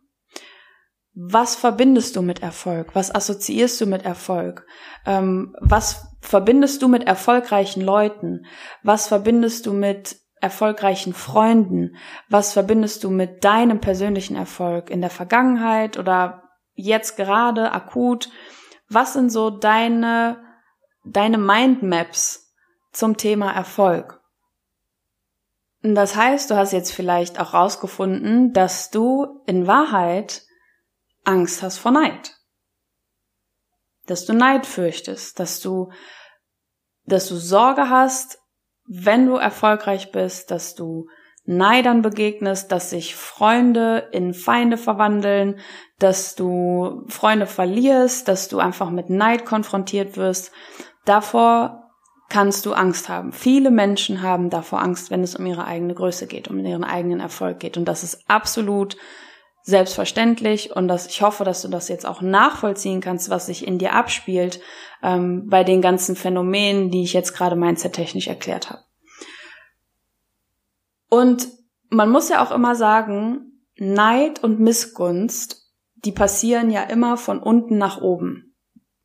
Was 1.12 1.56
verbindest 1.56 2.16
du 2.16 2.22
mit 2.22 2.40
Erfolg? 2.40 2.94
Was 2.94 3.14
assoziierst 3.14 3.80
du 3.80 3.86
mit 3.86 4.04
Erfolg? 4.04 4.64
Ähm, 5.04 5.54
was 5.60 6.06
verbindest 6.20 6.82
du 6.82 6.88
mit 6.88 7.04
erfolgreichen 7.06 7.82
Leuten? 7.82 8.46
Was 8.82 9.08
verbindest 9.08 9.66
du 9.66 9.72
mit 9.72 10.16
erfolgreichen 10.40 11.14
Freunden? 11.14 11.96
Was 12.28 12.52
verbindest 12.52 13.04
du 13.04 13.10
mit 13.10 13.44
deinem 13.44 13.80
persönlichen 13.80 14.36
Erfolg 14.36 14.90
in 14.90 15.00
der 15.00 15.10
Vergangenheit 15.10 15.98
oder 15.98 16.48
jetzt 16.74 17.16
gerade 17.16 17.72
akut? 17.72 18.30
Was 18.88 19.12
sind 19.12 19.30
so 19.30 19.50
deine, 19.50 20.42
deine 21.04 21.38
Mindmaps 21.38 22.52
zum 22.92 23.16
Thema 23.16 23.52
Erfolg? 23.52 24.20
Das 25.82 26.14
heißt, 26.14 26.50
du 26.50 26.56
hast 26.56 26.72
jetzt 26.72 26.92
vielleicht 26.92 27.40
auch 27.40 27.54
rausgefunden, 27.54 28.52
dass 28.52 28.90
du 28.90 29.42
in 29.46 29.66
Wahrheit 29.66 30.42
Angst 31.24 31.62
hast 31.62 31.78
vor 31.78 31.92
Neid. 31.92 32.36
Dass 34.06 34.26
du 34.26 34.34
Neid 34.34 34.66
fürchtest, 34.66 35.38
dass 35.38 35.60
du, 35.60 35.90
dass 37.04 37.28
du 37.28 37.36
Sorge 37.36 37.88
hast, 37.88 38.38
wenn 38.92 39.26
du 39.26 39.36
erfolgreich 39.36 40.10
bist, 40.10 40.50
dass 40.50 40.74
du 40.74 41.06
Neidern 41.46 42.02
begegnest, 42.02 42.72
dass 42.72 42.90
sich 42.90 43.14
Freunde 43.14 44.08
in 44.10 44.34
Feinde 44.34 44.76
verwandeln, 44.76 45.60
dass 46.00 46.34
du 46.34 47.04
Freunde 47.06 47.46
verlierst, 47.46 48.26
dass 48.26 48.48
du 48.48 48.58
einfach 48.58 48.90
mit 48.90 49.08
Neid 49.08 49.46
konfrontiert 49.46 50.16
wirst. 50.16 50.50
Davor 51.04 51.84
kannst 52.28 52.66
du 52.66 52.72
Angst 52.72 53.08
haben. 53.08 53.32
Viele 53.32 53.70
Menschen 53.70 54.22
haben 54.22 54.50
davor 54.50 54.82
Angst, 54.82 55.12
wenn 55.12 55.22
es 55.22 55.36
um 55.36 55.46
ihre 55.46 55.66
eigene 55.66 55.94
Größe 55.94 56.26
geht, 56.26 56.48
um 56.48 56.58
ihren 56.58 56.84
eigenen 56.84 57.20
Erfolg 57.20 57.60
geht. 57.60 57.76
Und 57.76 57.84
das 57.84 58.02
ist 58.02 58.24
absolut 58.28 58.96
selbstverständlich 59.62 60.74
und 60.74 60.88
dass 60.88 61.06
ich 61.06 61.22
hoffe, 61.22 61.44
dass 61.44 61.62
du 61.62 61.68
das 61.68 61.88
jetzt 61.88 62.06
auch 62.06 62.20
nachvollziehen 62.22 63.00
kannst, 63.00 63.30
was 63.30 63.46
sich 63.46 63.66
in 63.66 63.78
dir 63.78 63.94
abspielt 63.94 64.60
ähm, 65.02 65.48
bei 65.48 65.64
den 65.64 65.82
ganzen 65.82 66.16
Phänomenen, 66.16 66.90
die 66.90 67.02
ich 67.02 67.12
jetzt 67.12 67.34
gerade 67.34 67.56
mindset-technisch 67.56 68.28
erklärt 68.28 68.70
habe. 68.70 68.82
Und 71.08 71.48
man 71.90 72.10
muss 72.10 72.28
ja 72.28 72.42
auch 72.44 72.52
immer 72.52 72.74
sagen, 72.74 73.64
Neid 73.76 74.42
und 74.42 74.60
Missgunst, 74.60 75.66
die 75.96 76.12
passieren 76.12 76.70
ja 76.70 76.84
immer 76.84 77.16
von 77.16 77.40
unten 77.40 77.78
nach 77.78 78.00
oben. 78.00 78.54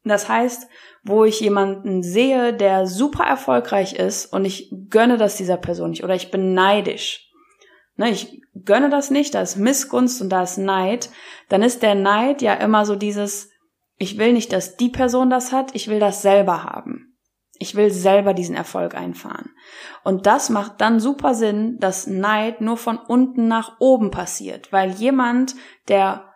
Das 0.03 0.29
heißt, 0.29 0.67
wo 1.03 1.25
ich 1.25 1.39
jemanden 1.39 2.03
sehe, 2.03 2.53
der 2.53 2.85
super 2.85 3.23
erfolgreich 3.23 3.93
ist 3.93 4.31
und 4.31 4.45
ich 4.45 4.71
gönne 4.89 5.17
das 5.17 5.35
dieser 5.35 5.57
Person 5.57 5.89
nicht 5.89 6.03
oder 6.03 6.15
ich 6.15 6.29
bin 6.29 6.53
neidisch, 6.53 7.31
ne, 7.95 8.10
ich 8.10 8.41
gönne 8.65 8.89
das 8.89 9.12
nicht, 9.12 9.36
da 9.36 9.41
ist 9.41 9.58
Missgunst 9.58 10.21
und 10.21 10.29
da 10.29 10.43
ist 10.43 10.58
Neid, 10.58 11.10
dann 11.49 11.62
ist 11.62 11.84
der 11.84 11.95
Neid 11.95 12.41
ja 12.41 12.53
immer 12.53 12.86
so 12.86 12.95
dieses, 12.95 13.49
ich 13.97 14.17
will 14.17 14.34
nicht, 14.34 14.51
dass 14.53 14.77
die 14.77 14.89
Person 14.89 15.29
das 15.29 15.51
hat, 15.51 15.73
ich 15.73 15.88
will 15.88 15.99
das 15.99 16.21
selber 16.21 16.63
haben. 16.63 17.12
Ich 17.58 17.75
will 17.75 17.89
selber 17.89 18.34
diesen 18.34 18.55
Erfolg 18.55 18.95
einfahren. 18.95 19.51
Und 20.03 20.25
das 20.25 20.49
macht 20.49 20.81
dann 20.81 20.99
super 20.99 21.34
Sinn, 21.34 21.77
dass 21.79 22.05
Neid 22.05 22.60
nur 22.60 22.75
von 22.75 22.97
unten 22.97 23.47
nach 23.47 23.79
oben 23.79 24.12
passiert, 24.12 24.73
weil 24.73 24.91
jemand, 24.91 25.55
der 25.88 26.35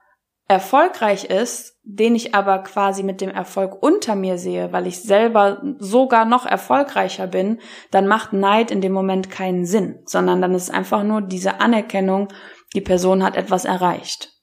erfolgreich 0.50 1.26
ist, 1.26 1.78
den 1.84 2.16
ich 2.16 2.34
aber 2.34 2.60
quasi 2.60 3.04
mit 3.04 3.22
dem 3.22 3.30
Erfolg 3.30 3.82
unter 3.82 4.16
mir 4.16 4.40
sehe, 4.40 4.74
weil 4.74 4.88
ich 4.88 5.04
selber 5.04 5.62
sogar 5.78 6.26
noch 6.26 6.46
erfolgreicher 6.46 7.28
bin, 7.28 7.60
dann 7.92 8.08
macht 8.08 8.34
Neid 8.34 8.72
in 8.72 8.82
dem 8.82 8.92
Moment 8.92 9.30
keinen 9.30 9.66
Sinn, 9.66 10.00
sondern 10.06 10.42
dann 10.42 10.56
ist 10.56 10.74
einfach 10.74 11.04
nur 11.04 11.22
diese 11.22 11.62
Anerkennung, 11.62 12.30
die 12.74 12.82
Person 12.82 13.24
hat 13.24 13.38
etwas 13.38 13.64
erreicht. 13.64 14.39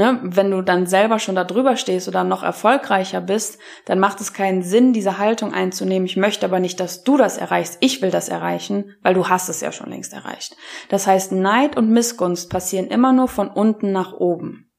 Ne? 0.00 0.18
Wenn 0.22 0.50
du 0.50 0.62
dann 0.62 0.86
selber 0.86 1.18
schon 1.18 1.34
da 1.34 1.44
drüber 1.44 1.76
stehst 1.76 2.08
oder 2.08 2.24
noch 2.24 2.42
erfolgreicher 2.42 3.20
bist, 3.20 3.58
dann 3.84 3.98
macht 3.98 4.22
es 4.22 4.32
keinen 4.32 4.62
Sinn, 4.62 4.94
diese 4.94 5.18
Haltung 5.18 5.52
einzunehmen. 5.52 6.06
Ich 6.06 6.16
möchte 6.16 6.46
aber 6.46 6.58
nicht, 6.58 6.80
dass 6.80 7.04
du 7.04 7.18
das 7.18 7.36
erreichst. 7.36 7.76
Ich 7.80 8.00
will 8.00 8.10
das 8.10 8.30
erreichen, 8.30 8.96
weil 9.02 9.12
du 9.12 9.28
hast 9.28 9.50
es 9.50 9.60
ja 9.60 9.72
schon 9.72 9.90
längst 9.90 10.14
erreicht. 10.14 10.56
Das 10.88 11.06
heißt, 11.06 11.32
Neid 11.32 11.76
und 11.76 11.90
Missgunst 11.90 12.48
passieren 12.48 12.86
immer 12.86 13.12
nur 13.12 13.28
von 13.28 13.50
unten 13.50 13.92
nach 13.92 14.14
oben. 14.14 14.72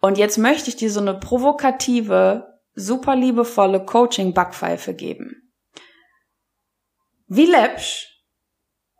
Und 0.00 0.18
jetzt 0.18 0.36
möchte 0.36 0.68
ich 0.68 0.74
dir 0.74 0.90
so 0.90 0.98
eine 0.98 1.14
provokative, 1.14 2.48
super 2.74 3.14
liebevolle 3.14 3.84
Coaching-Backpfeife 3.84 4.94
geben. 4.94 5.52
Wie 7.28 7.46
läppsch, 7.46 8.08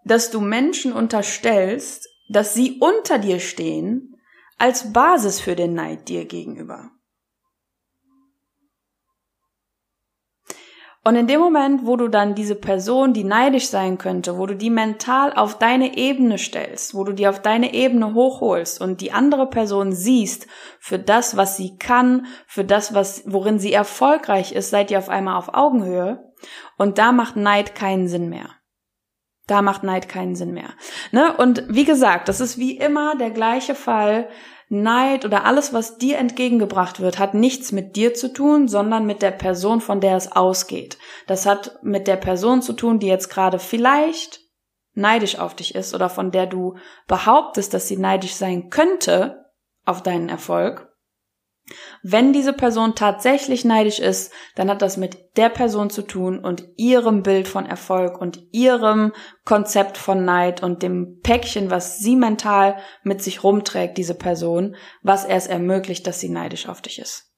dass 0.05 0.31
du 0.31 0.41
Menschen 0.41 0.93
unterstellst, 0.93 2.09
dass 2.29 2.55
sie 2.55 2.79
unter 2.79 3.19
dir 3.19 3.41
stehen, 3.41 4.10
als 4.61 4.93
Basis 4.93 5.41
für 5.41 5.57
den 5.57 5.75
Neid 5.75 6.09
dir 6.09 6.27
gegenüber. 6.27 6.91
Und 11.03 11.17
in 11.17 11.27
dem 11.27 11.41
Moment, 11.41 11.87
wo 11.87 11.97
du 11.97 12.09
dann 12.09 12.35
diese 12.35 12.55
Person, 12.55 13.15
die 13.15 13.25
neidisch 13.25 13.69
sein 13.69 13.97
könnte, 13.97 14.37
wo 14.37 14.45
du 14.45 14.55
die 14.55 14.69
mental 14.69 15.33
auf 15.33 15.57
deine 15.57 15.97
Ebene 15.97 16.37
stellst, 16.37 16.95
wo 16.95 17.05
du 17.05 17.15
die 17.15 17.27
auf 17.27 17.41
deine 17.41 17.73
Ebene 17.73 18.13
hochholst 18.13 18.83
und 18.83 19.01
die 19.01 19.13
andere 19.13 19.49
Person 19.49 19.93
siehst 19.93 20.47
für 20.79 20.99
das, 20.99 21.39
was 21.39 21.57
sie 21.57 21.79
kann, 21.79 22.27
für 22.47 22.65
das, 22.65 22.93
was, 22.93 23.23
worin 23.25 23.59
sie 23.59 23.73
erfolgreich 23.73 24.53
ist, 24.53 24.69
seid 24.69 24.91
ihr 24.91 24.99
auf 24.99 25.09
einmal 25.09 25.39
auf 25.39 25.55
Augenhöhe. 25.55 26.35
Und 26.77 26.99
da 26.99 27.13
macht 27.13 27.35
Neid 27.35 27.75
keinen 27.75 28.07
Sinn 28.07 28.29
mehr. 28.29 28.60
Da 29.51 29.63
macht 29.63 29.83
Neid 29.83 30.09
keinen 30.09 30.37
Sinn 30.37 30.53
mehr. 30.53 30.71
Ne? 31.11 31.37
Und 31.37 31.65
wie 31.69 31.85
gesagt, 31.85 32.29
das 32.29 32.41
ist 32.41 32.57
wie 32.57 32.77
immer 32.77 33.17
der 33.17 33.31
gleiche 33.31 33.75
Fall, 33.75 34.29
Neid 34.69 35.25
oder 35.25 35.45
alles, 35.45 35.73
was 35.73 35.99
dir 35.99 36.19
entgegengebracht 36.19 37.01
wird, 37.01 37.19
hat 37.19 37.35
nichts 37.35 37.73
mit 37.73 37.97
dir 37.97 38.15
zu 38.15 38.33
tun, 38.33 38.69
sondern 38.69 39.05
mit 39.05 39.21
der 39.21 39.33
Person, 39.33 39.81
von 39.81 40.01
der 40.01 40.17
es 40.17 40.31
ausgeht. 40.31 40.99
Das 41.27 41.47
hat 41.47 41.81
mit 41.83 42.07
der 42.07 42.15
Person 42.15 42.63
zu 42.63 42.75
tun, 42.75 43.01
die 43.01 43.09
jetzt 43.09 43.29
gerade 43.29 43.59
vielleicht 43.59 44.39
neidisch 44.95 45.41
auf 45.41 45.57
dich 45.57 45.75
ist 45.75 45.93
oder 45.93 46.09
von 46.09 46.31
der 46.31 46.47
du 46.47 46.77
behauptest, 47.09 47.75
dass 47.75 47.89
sie 47.89 47.97
neidisch 47.97 48.35
sein 48.35 48.71
könnte 48.71 49.51
auf 49.85 50.01
deinen 50.01 50.29
Erfolg. 50.29 50.90
Wenn 52.03 52.33
diese 52.33 52.53
Person 52.53 52.95
tatsächlich 52.95 53.65
neidisch 53.65 53.99
ist, 53.99 54.33
dann 54.57 54.71
hat 54.71 54.83
das 54.83 54.97
mit 54.97 55.37
der 55.37 55.49
Person 55.49 55.91
zu 55.91 56.03
tun 56.03 56.45
und 56.45 56.65
ihrem 56.77 57.23
Bild 57.23 57.49
von 57.49 57.67
Erfolg 57.67 58.21
und 58.21 58.41
ihrem 58.53 59.13
Konzept 59.45 59.99
von 59.99 60.25
Neid 60.25 60.63
und 60.63 60.83
dem 60.83 61.21
Päckchen, 61.23 61.71
was 61.71 61.99
sie 61.99 62.17
mental 62.17 62.79
mit 63.03 63.23
sich 63.23 63.45
rumträgt, 63.45 63.99
diese 63.99 64.15
Person, 64.15 64.77
was 65.03 65.25
erst 65.25 65.49
ermöglicht, 65.49 66.07
dass 66.07 66.21
sie 66.21 66.29
neidisch 66.31 66.69
auf 66.69 66.81
dich 66.81 66.99
ist. 66.99 67.33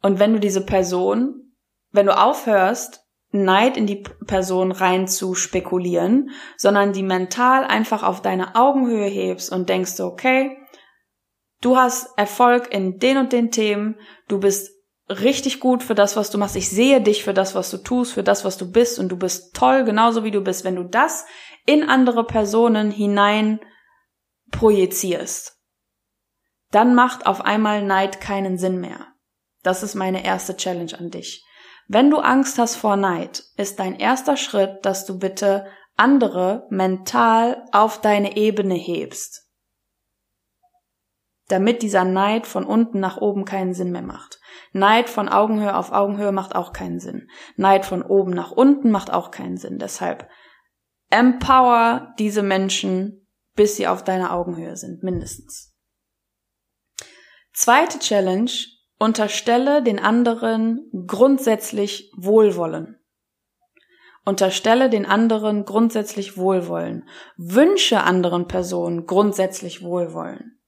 Und 0.00 0.18
wenn 0.18 0.34
du 0.34 0.40
diese 0.40 0.64
Person, 0.64 1.54
wenn 1.90 2.06
du 2.06 2.16
aufhörst, 2.16 3.04
Neid 3.30 3.76
in 3.76 3.86
die 3.86 4.04
Person 4.26 4.70
rein 4.70 5.08
zu 5.08 5.34
spekulieren, 5.34 6.30
sondern 6.56 6.92
die 6.92 7.02
mental 7.02 7.64
einfach 7.64 8.04
auf 8.04 8.22
deine 8.22 8.54
Augenhöhe 8.54 9.08
hebst 9.08 9.50
und 9.50 9.68
denkst, 9.68 9.98
okay, 9.98 10.56
du 11.64 11.76
hast 11.76 12.08
Erfolg 12.18 12.72
in 12.72 12.98
den 12.98 13.16
und 13.16 13.32
den 13.32 13.50
Themen, 13.50 13.96
du 14.28 14.38
bist 14.38 14.70
richtig 15.08 15.60
gut 15.60 15.82
für 15.82 15.94
das, 15.94 16.16
was 16.16 16.30
du 16.30 16.38
machst. 16.38 16.56
Ich 16.56 16.68
sehe 16.68 17.00
dich 17.00 17.24
für 17.24 17.34
das, 17.34 17.54
was 17.54 17.70
du 17.70 17.78
tust, 17.78 18.12
für 18.12 18.22
das, 18.22 18.44
was 18.44 18.56
du 18.56 18.70
bist 18.70 18.98
und 18.98 19.08
du 19.08 19.16
bist 19.16 19.54
toll, 19.54 19.84
genauso 19.84 20.24
wie 20.24 20.30
du 20.30 20.40
bist. 20.40 20.64
Wenn 20.64 20.76
du 20.76 20.84
das 20.84 21.26
in 21.66 21.88
andere 21.88 22.24
Personen 22.24 22.90
hinein 22.90 23.60
projizierst, 24.50 25.58
dann 26.70 26.94
macht 26.94 27.26
auf 27.26 27.40
einmal 27.40 27.82
Neid 27.82 28.20
keinen 28.20 28.58
Sinn 28.58 28.80
mehr. 28.80 29.08
Das 29.62 29.82
ist 29.82 29.94
meine 29.94 30.24
erste 30.24 30.56
Challenge 30.56 30.98
an 30.98 31.10
dich. 31.10 31.44
Wenn 31.86 32.10
du 32.10 32.18
Angst 32.18 32.58
hast 32.58 32.76
vor 32.76 32.96
Neid, 32.96 33.44
ist 33.56 33.78
dein 33.78 33.94
erster 33.94 34.36
Schritt, 34.36 34.84
dass 34.84 35.06
du 35.06 35.18
bitte 35.18 35.66
andere 35.96 36.66
mental 36.70 37.64
auf 37.72 38.00
deine 38.00 38.36
Ebene 38.36 38.74
hebst 38.74 39.43
damit 41.48 41.82
dieser 41.82 42.04
Neid 42.04 42.46
von 42.46 42.64
unten 42.64 43.00
nach 43.00 43.18
oben 43.18 43.44
keinen 43.44 43.74
Sinn 43.74 43.92
mehr 43.92 44.02
macht. 44.02 44.40
Neid 44.72 45.10
von 45.10 45.28
Augenhöhe 45.28 45.76
auf 45.76 45.92
Augenhöhe 45.92 46.32
macht 46.32 46.54
auch 46.54 46.72
keinen 46.72 47.00
Sinn. 47.00 47.28
Neid 47.56 47.84
von 47.84 48.02
oben 48.02 48.32
nach 48.32 48.50
unten 48.50 48.90
macht 48.90 49.12
auch 49.12 49.30
keinen 49.30 49.56
Sinn. 49.56 49.78
Deshalb 49.78 50.28
empower 51.10 52.14
diese 52.18 52.42
Menschen, 52.42 53.26
bis 53.54 53.76
sie 53.76 53.86
auf 53.86 54.02
deiner 54.02 54.32
Augenhöhe 54.32 54.76
sind, 54.76 55.02
mindestens. 55.02 55.74
Zweite 57.52 57.98
Challenge, 57.98 58.50
unterstelle 58.98 59.82
den 59.82 59.98
anderen 59.98 60.90
grundsätzlich 61.06 62.10
Wohlwollen. 62.16 62.98
Unterstelle 64.24 64.88
den 64.88 65.04
anderen 65.04 65.64
grundsätzlich 65.66 66.38
Wohlwollen. 66.38 67.06
Wünsche 67.36 68.02
anderen 68.02 68.48
Personen 68.48 69.04
grundsätzlich 69.04 69.82
Wohlwollen. 69.82 70.58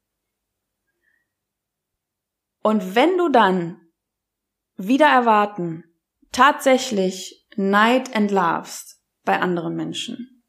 Und 2.67 2.97
wenn 2.97 3.17
du 3.17 3.29
dann 3.29 3.81
wieder 4.77 5.07
erwarten 5.07 5.85
tatsächlich 6.33 7.47
Neid 7.55 8.13
entlarvst 8.13 9.01
bei 9.25 9.39
anderen 9.39 9.77
Menschen, 9.77 10.43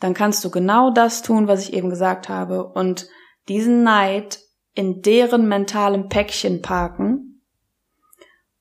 dann 0.00 0.14
kannst 0.14 0.42
du 0.42 0.50
genau 0.50 0.90
das 0.90 1.20
tun, 1.20 1.46
was 1.46 1.68
ich 1.68 1.74
eben 1.74 1.90
gesagt 1.90 2.30
habe 2.30 2.72
und 2.72 3.06
diesen 3.48 3.82
Neid 3.82 4.38
in 4.72 5.02
deren 5.02 5.46
mentalem 5.46 6.08
Päckchen 6.08 6.62
parken 6.62 7.42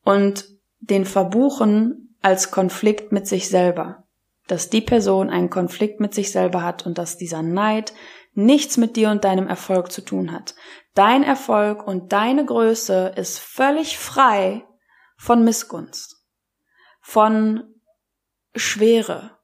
und 0.04 0.44
den 0.82 1.06
verbuchen 1.06 2.14
als 2.22 2.52
Konflikt 2.52 3.14
mit 3.14 3.26
sich 3.26 3.48
selber. 3.48 4.04
Dass 4.48 4.70
die 4.70 4.82
Person 4.82 5.30
einen 5.30 5.50
Konflikt 5.50 6.02
mit 6.02 6.14
sich 6.14 6.34
selber 6.34 6.62
hat 6.62 6.86
und 6.86 6.98
dass 6.98 7.16
dieser 7.16 7.42
Neid 7.42 7.94
nichts 8.38 8.78
mit 8.78 8.96
dir 8.96 9.10
und 9.10 9.24
deinem 9.24 9.48
Erfolg 9.48 9.92
zu 9.92 10.02
tun 10.02 10.32
hat. 10.32 10.56
Dein 10.94 11.24
Erfolg 11.24 11.86
und 11.86 12.14
deine 12.14 12.46
Größe 12.46 13.14
ist 13.16 13.40
völlig 13.40 13.98
frei 13.98 14.64
von 15.18 15.44
Missgunst, 15.44 16.24
von 17.02 17.64
Schwere. 18.56 19.38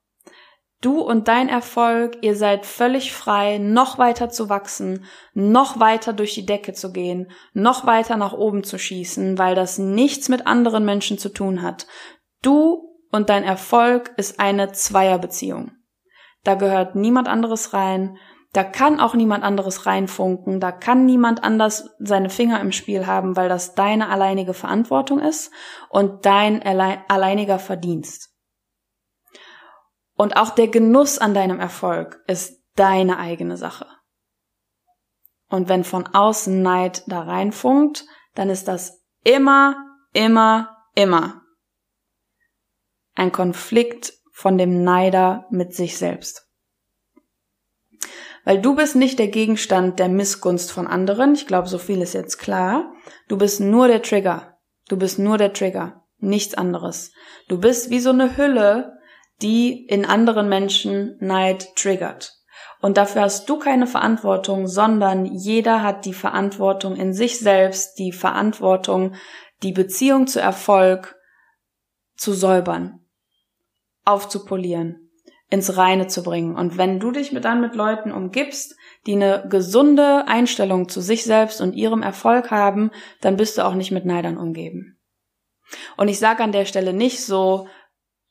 Du 0.79 0.99
und 0.99 1.27
dein 1.27 1.49
Erfolg, 1.49 2.17
ihr 2.21 2.35
seid 2.35 2.65
völlig 2.65 3.13
frei, 3.13 3.57
noch 3.57 3.97
weiter 3.97 4.29
zu 4.29 4.49
wachsen, 4.49 5.05
noch 5.33 5.79
weiter 5.79 6.13
durch 6.13 6.35
die 6.35 6.45
Decke 6.45 6.73
zu 6.73 6.91
gehen, 6.91 7.31
noch 7.53 7.85
weiter 7.85 8.17
nach 8.17 8.33
oben 8.33 8.63
zu 8.63 8.77
schießen, 8.77 9.37
weil 9.37 9.55
das 9.55 9.77
nichts 9.79 10.29
mit 10.29 10.45
anderen 10.45 10.85
Menschen 10.85 11.17
zu 11.17 11.29
tun 11.29 11.61
hat. 11.61 11.87
Du 12.41 12.97
und 13.11 13.29
dein 13.29 13.43
Erfolg 13.43 14.13
ist 14.17 14.39
eine 14.39 14.71
Zweierbeziehung. 14.71 15.71
Da 16.43 16.55
gehört 16.55 16.95
niemand 16.95 17.29
anderes 17.29 17.73
rein, 17.73 18.17
da 18.53 18.63
kann 18.63 18.99
auch 18.99 19.15
niemand 19.15 19.43
anderes 19.43 19.87
reinfunken, 19.87 20.59
da 20.59 20.71
kann 20.71 21.05
niemand 21.05 21.43
anders 21.43 21.89
seine 21.97 22.29
Finger 22.29 22.61
im 22.61 22.71
Spiel 22.71 23.07
haben, 23.07 23.35
weil 23.35 23.49
das 23.49 23.73
deine 23.73 24.09
alleinige 24.09 24.53
Verantwortung 24.53 25.19
ist 25.19 25.51
und 25.89 26.25
dein 26.25 26.61
alleiniger 26.63 27.57
Verdienst. 27.57 28.29
Und 30.15 30.37
auch 30.37 30.51
der 30.51 30.67
Genuss 30.67 31.17
an 31.17 31.33
deinem 31.33 31.59
Erfolg 31.59 32.21
ist 32.27 32.61
deine 32.75 33.17
eigene 33.17 33.57
Sache. 33.57 33.87
Und 35.49 35.67
wenn 35.67 35.83
von 35.83 36.07
außen 36.07 36.61
Neid 36.61 37.03
da 37.07 37.23
reinfunkt, 37.23 38.05
dann 38.35 38.49
ist 38.49 38.67
das 38.67 39.03
immer, 39.23 39.75
immer, 40.13 40.77
immer 40.95 41.41
ein 43.15 43.31
Konflikt 43.31 44.13
von 44.31 44.57
dem 44.57 44.83
Neider 44.83 45.45
mit 45.49 45.73
sich 45.73 45.97
selbst. 45.97 46.47
Weil 48.45 48.61
du 48.61 48.75
bist 48.75 48.95
nicht 48.95 49.19
der 49.19 49.29
Gegenstand 49.29 49.99
der 49.99 50.09
Missgunst 50.09 50.71
von 50.71 50.87
anderen. 50.87 51.33
Ich 51.33 51.47
glaube, 51.47 51.67
so 51.67 51.77
viel 51.77 52.01
ist 52.01 52.13
jetzt 52.13 52.37
klar. 52.37 52.93
Du 53.27 53.37
bist 53.37 53.59
nur 53.59 53.87
der 53.87 54.01
Trigger. 54.01 54.57
Du 54.89 54.97
bist 54.97 55.17
nur 55.19 55.37
der 55.37 55.53
Trigger. 55.53 56.03
Nichts 56.17 56.53
anderes. 56.53 57.11
Du 57.47 57.59
bist 57.59 57.89
wie 57.89 57.99
so 57.99 58.09
eine 58.09 58.37
Hülle, 58.37 58.97
die 59.41 59.85
in 59.85 60.05
anderen 60.05 60.49
Menschen 60.49 61.17
Neid 61.19 61.75
triggert. 61.75 62.33
Und 62.81 62.97
dafür 62.97 63.23
hast 63.23 63.47
du 63.47 63.57
keine 63.57 63.87
Verantwortung, 63.87 64.67
sondern 64.67 65.25
jeder 65.25 65.83
hat 65.83 66.05
die 66.05 66.13
Verantwortung 66.13 66.97
in 66.97 67.13
sich 67.13 67.39
selbst, 67.39 67.97
die 67.97 68.11
Verantwortung, 68.11 69.15
die 69.63 69.71
Beziehung 69.71 70.27
zu 70.27 70.41
Erfolg 70.41 71.15
zu 72.17 72.33
säubern, 72.33 72.99
aufzupolieren 74.03 75.02
ins 75.53 75.77
Reine 75.77 76.07
zu 76.07 76.23
bringen. 76.23 76.55
Und 76.55 76.79
wenn 76.79 76.99
du 76.99 77.11
dich 77.11 77.29
dann 77.39 77.61
mit 77.61 77.75
Leuten 77.75 78.11
umgibst, 78.11 78.75
die 79.05 79.13
eine 79.13 79.45
gesunde 79.47 80.27
Einstellung 80.27 80.89
zu 80.89 80.99
sich 80.99 81.25
selbst 81.25 81.61
und 81.61 81.75
ihrem 81.75 82.01
Erfolg 82.01 82.49
haben, 82.49 82.89
dann 83.21 83.37
bist 83.37 83.59
du 83.59 83.63
auch 83.63 83.75
nicht 83.75 83.91
mit 83.91 84.03
Neidern 84.03 84.37
umgeben. 84.37 84.97
Und 85.95 86.07
ich 86.07 86.17
sage 86.17 86.43
an 86.43 86.53
der 86.53 86.65
Stelle 86.65 86.91
nicht 86.91 87.23
so, 87.23 87.67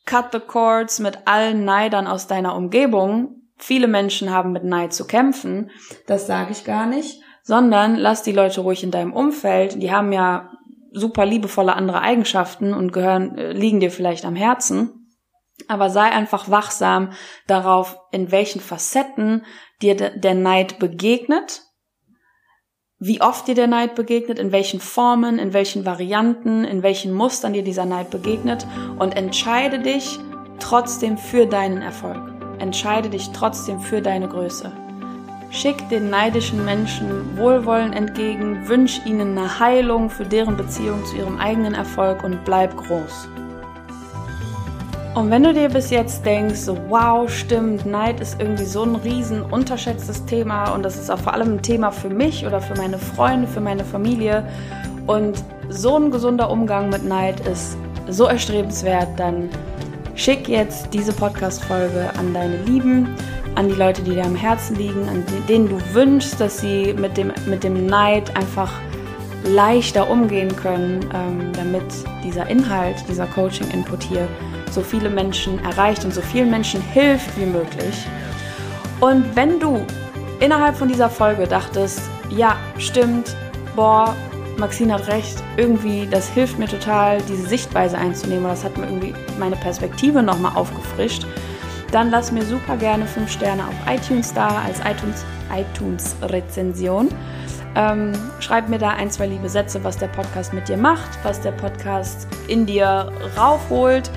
cut 0.04 0.32
the 0.32 0.40
cords 0.40 0.98
mit 0.98 1.28
allen 1.28 1.64
Neidern 1.64 2.08
aus 2.08 2.26
deiner 2.26 2.56
Umgebung. 2.56 3.42
Viele 3.56 3.86
Menschen 3.86 4.32
haben 4.32 4.50
mit 4.50 4.64
Neid 4.64 4.92
zu 4.92 5.06
kämpfen. 5.06 5.70
Das 6.08 6.26
sage 6.26 6.50
ich 6.50 6.64
gar 6.64 6.86
nicht. 6.86 7.22
Sondern 7.44 7.94
lass 7.94 8.24
die 8.24 8.32
Leute 8.32 8.62
ruhig 8.62 8.82
in 8.82 8.90
deinem 8.90 9.12
Umfeld. 9.12 9.80
Die 9.80 9.92
haben 9.92 10.12
ja 10.12 10.50
super 10.90 11.24
liebevolle 11.24 11.76
andere 11.76 12.00
Eigenschaften 12.00 12.74
und 12.74 12.92
gehören, 12.92 13.38
äh, 13.38 13.52
liegen 13.52 13.78
dir 13.78 13.92
vielleicht 13.92 14.24
am 14.24 14.34
Herzen. 14.34 15.01
Aber 15.68 15.90
sei 15.90 16.04
einfach 16.10 16.50
wachsam 16.50 17.12
darauf, 17.46 17.98
in 18.10 18.30
welchen 18.30 18.60
Facetten 18.60 19.44
dir 19.80 19.94
der 19.94 20.34
Neid 20.34 20.78
begegnet, 20.78 21.62
wie 22.98 23.20
oft 23.20 23.48
dir 23.48 23.56
der 23.56 23.66
Neid 23.66 23.96
begegnet, 23.96 24.38
in 24.38 24.52
welchen 24.52 24.78
Formen, 24.78 25.40
in 25.40 25.52
welchen 25.52 25.84
Varianten, 25.84 26.64
in 26.64 26.84
welchen 26.84 27.12
Mustern 27.12 27.52
dir 27.52 27.64
dieser 27.64 27.84
Neid 27.84 28.10
begegnet 28.10 28.64
und 28.98 29.16
entscheide 29.16 29.80
dich 29.80 30.20
trotzdem 30.60 31.18
für 31.18 31.46
deinen 31.46 31.82
Erfolg. 31.82 32.22
Entscheide 32.60 33.10
dich 33.10 33.30
trotzdem 33.32 33.80
für 33.80 34.00
deine 34.00 34.28
Größe. 34.28 34.70
Schick 35.50 35.88
den 35.88 36.10
neidischen 36.10 36.64
Menschen 36.64 37.36
Wohlwollen 37.36 37.92
entgegen, 37.92 38.68
wünsch 38.68 39.00
ihnen 39.04 39.36
eine 39.36 39.58
Heilung 39.58 40.08
für 40.08 40.24
deren 40.24 40.56
Beziehung 40.56 41.04
zu 41.04 41.16
ihrem 41.16 41.38
eigenen 41.38 41.74
Erfolg 41.74 42.22
und 42.22 42.44
bleib 42.44 42.76
groß. 42.76 43.28
Und 45.14 45.30
wenn 45.30 45.42
du 45.42 45.52
dir 45.52 45.68
bis 45.68 45.90
jetzt 45.90 46.24
denkst, 46.24 46.68
wow, 46.88 47.30
stimmt, 47.30 47.84
Neid 47.84 48.18
ist 48.20 48.40
irgendwie 48.40 48.64
so 48.64 48.82
ein 48.82 48.96
riesen 48.96 49.42
unterschätztes 49.42 50.24
Thema 50.24 50.72
und 50.72 50.82
das 50.82 50.96
ist 50.96 51.10
auch 51.10 51.18
vor 51.18 51.34
allem 51.34 51.56
ein 51.56 51.62
Thema 51.62 51.90
für 51.90 52.08
mich 52.08 52.46
oder 52.46 52.62
für 52.62 52.74
meine 52.76 52.96
Freunde, 52.98 53.46
für 53.46 53.60
meine 53.60 53.84
Familie 53.84 54.48
und 55.06 55.44
so 55.68 55.98
ein 55.98 56.10
gesunder 56.10 56.50
Umgang 56.50 56.88
mit 56.88 57.04
Neid 57.04 57.46
ist 57.46 57.76
so 58.08 58.24
erstrebenswert, 58.24 59.08
dann 59.18 59.50
schick 60.14 60.48
jetzt 60.48 60.94
diese 60.94 61.12
Podcast-Folge 61.12 62.08
an 62.18 62.32
deine 62.32 62.56
Lieben, 62.64 63.14
an 63.54 63.68
die 63.68 63.74
Leute, 63.74 64.00
die 64.00 64.12
dir 64.12 64.24
am 64.24 64.34
Herzen 64.34 64.76
liegen, 64.76 65.08
an 65.10 65.24
denen 65.46 65.68
du 65.68 65.78
wünschst, 65.92 66.40
dass 66.40 66.62
sie 66.62 66.94
mit 66.94 67.18
dem, 67.18 67.32
mit 67.46 67.64
dem 67.64 67.84
Neid 67.84 68.34
einfach 68.34 68.72
leichter 69.44 70.08
umgehen 70.08 70.56
können, 70.56 71.00
ähm, 71.12 71.52
damit 71.52 71.84
dieser 72.24 72.48
Inhalt, 72.48 72.96
dieser 73.10 73.26
Coaching-Input 73.26 74.02
hier 74.04 74.26
so 74.72 74.82
viele 74.82 75.10
Menschen 75.10 75.62
erreicht 75.64 76.04
und 76.04 76.14
so 76.14 76.20
vielen 76.20 76.50
Menschen 76.50 76.80
hilft 76.80 77.36
wie 77.38 77.46
möglich. 77.46 78.06
Und 79.00 79.36
wenn 79.36 79.58
du 79.58 79.84
innerhalb 80.40 80.76
von 80.76 80.88
dieser 80.88 81.10
Folge 81.10 81.46
dachtest, 81.46 82.00
ja, 82.30 82.56
stimmt, 82.78 83.36
boah, 83.76 84.14
Maxine 84.56 84.94
hat 84.94 85.08
recht, 85.08 85.42
irgendwie, 85.56 86.06
das 86.10 86.28
hilft 86.28 86.58
mir 86.58 86.68
total, 86.68 87.20
diese 87.22 87.46
Sichtweise 87.46 87.98
einzunehmen, 87.98 88.44
das 88.44 88.64
hat 88.64 88.76
mir 88.76 88.86
irgendwie 88.86 89.14
meine 89.38 89.56
Perspektive 89.56 90.22
nochmal 90.22 90.52
aufgefrischt, 90.54 91.26
dann 91.90 92.10
lass 92.10 92.32
mir 92.32 92.44
super 92.44 92.76
gerne 92.76 93.06
5 93.06 93.30
Sterne 93.30 93.66
auf 93.66 93.74
iTunes 93.92 94.32
da 94.32 94.62
als 94.64 94.80
iTunes-Rezension. 94.80 97.06
iTunes 97.06 97.16
ähm, 97.74 98.12
schreib 98.40 98.68
mir 98.68 98.78
da 98.78 98.90
ein, 98.90 99.10
zwei 99.10 99.26
liebe 99.26 99.48
Sätze, 99.48 99.82
was 99.82 99.96
der 99.96 100.08
Podcast 100.08 100.52
mit 100.52 100.68
dir 100.68 100.76
macht, 100.76 101.10
was 101.22 101.40
der 101.40 101.52
Podcast 101.52 102.28
in 102.48 102.66
dir 102.66 103.10
raufholt. 103.36 104.10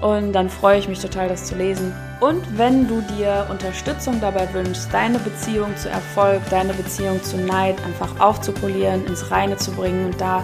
Und 0.00 0.32
dann 0.32 0.48
freue 0.48 0.78
ich 0.78 0.88
mich 0.88 1.00
total, 1.00 1.28
das 1.28 1.44
zu 1.44 1.56
lesen. 1.56 1.92
Und 2.20 2.42
wenn 2.56 2.88
du 2.88 3.02
dir 3.02 3.46
Unterstützung 3.50 4.18
dabei 4.20 4.48
wünschst, 4.52 4.88
deine 4.92 5.18
Beziehung 5.18 5.76
zu 5.76 5.90
Erfolg, 5.90 6.40
deine 6.50 6.72
Beziehung 6.72 7.22
zu 7.22 7.36
Neid 7.36 7.76
einfach 7.84 8.18
aufzupolieren, 8.20 9.04
ins 9.06 9.30
Reine 9.30 9.56
zu 9.56 9.72
bringen 9.72 10.06
und 10.06 10.18
da 10.20 10.42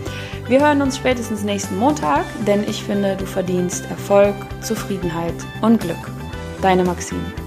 Wir 0.52 0.60
hören 0.60 0.82
uns 0.82 0.98
spätestens 0.98 1.44
nächsten 1.44 1.78
Montag, 1.78 2.26
denn 2.46 2.62
ich 2.68 2.84
finde, 2.84 3.16
du 3.16 3.24
verdienst 3.24 3.86
Erfolg, 3.88 4.34
Zufriedenheit 4.60 5.32
und 5.62 5.80
Glück. 5.80 6.10
Deine 6.60 6.84
Maxine. 6.84 7.41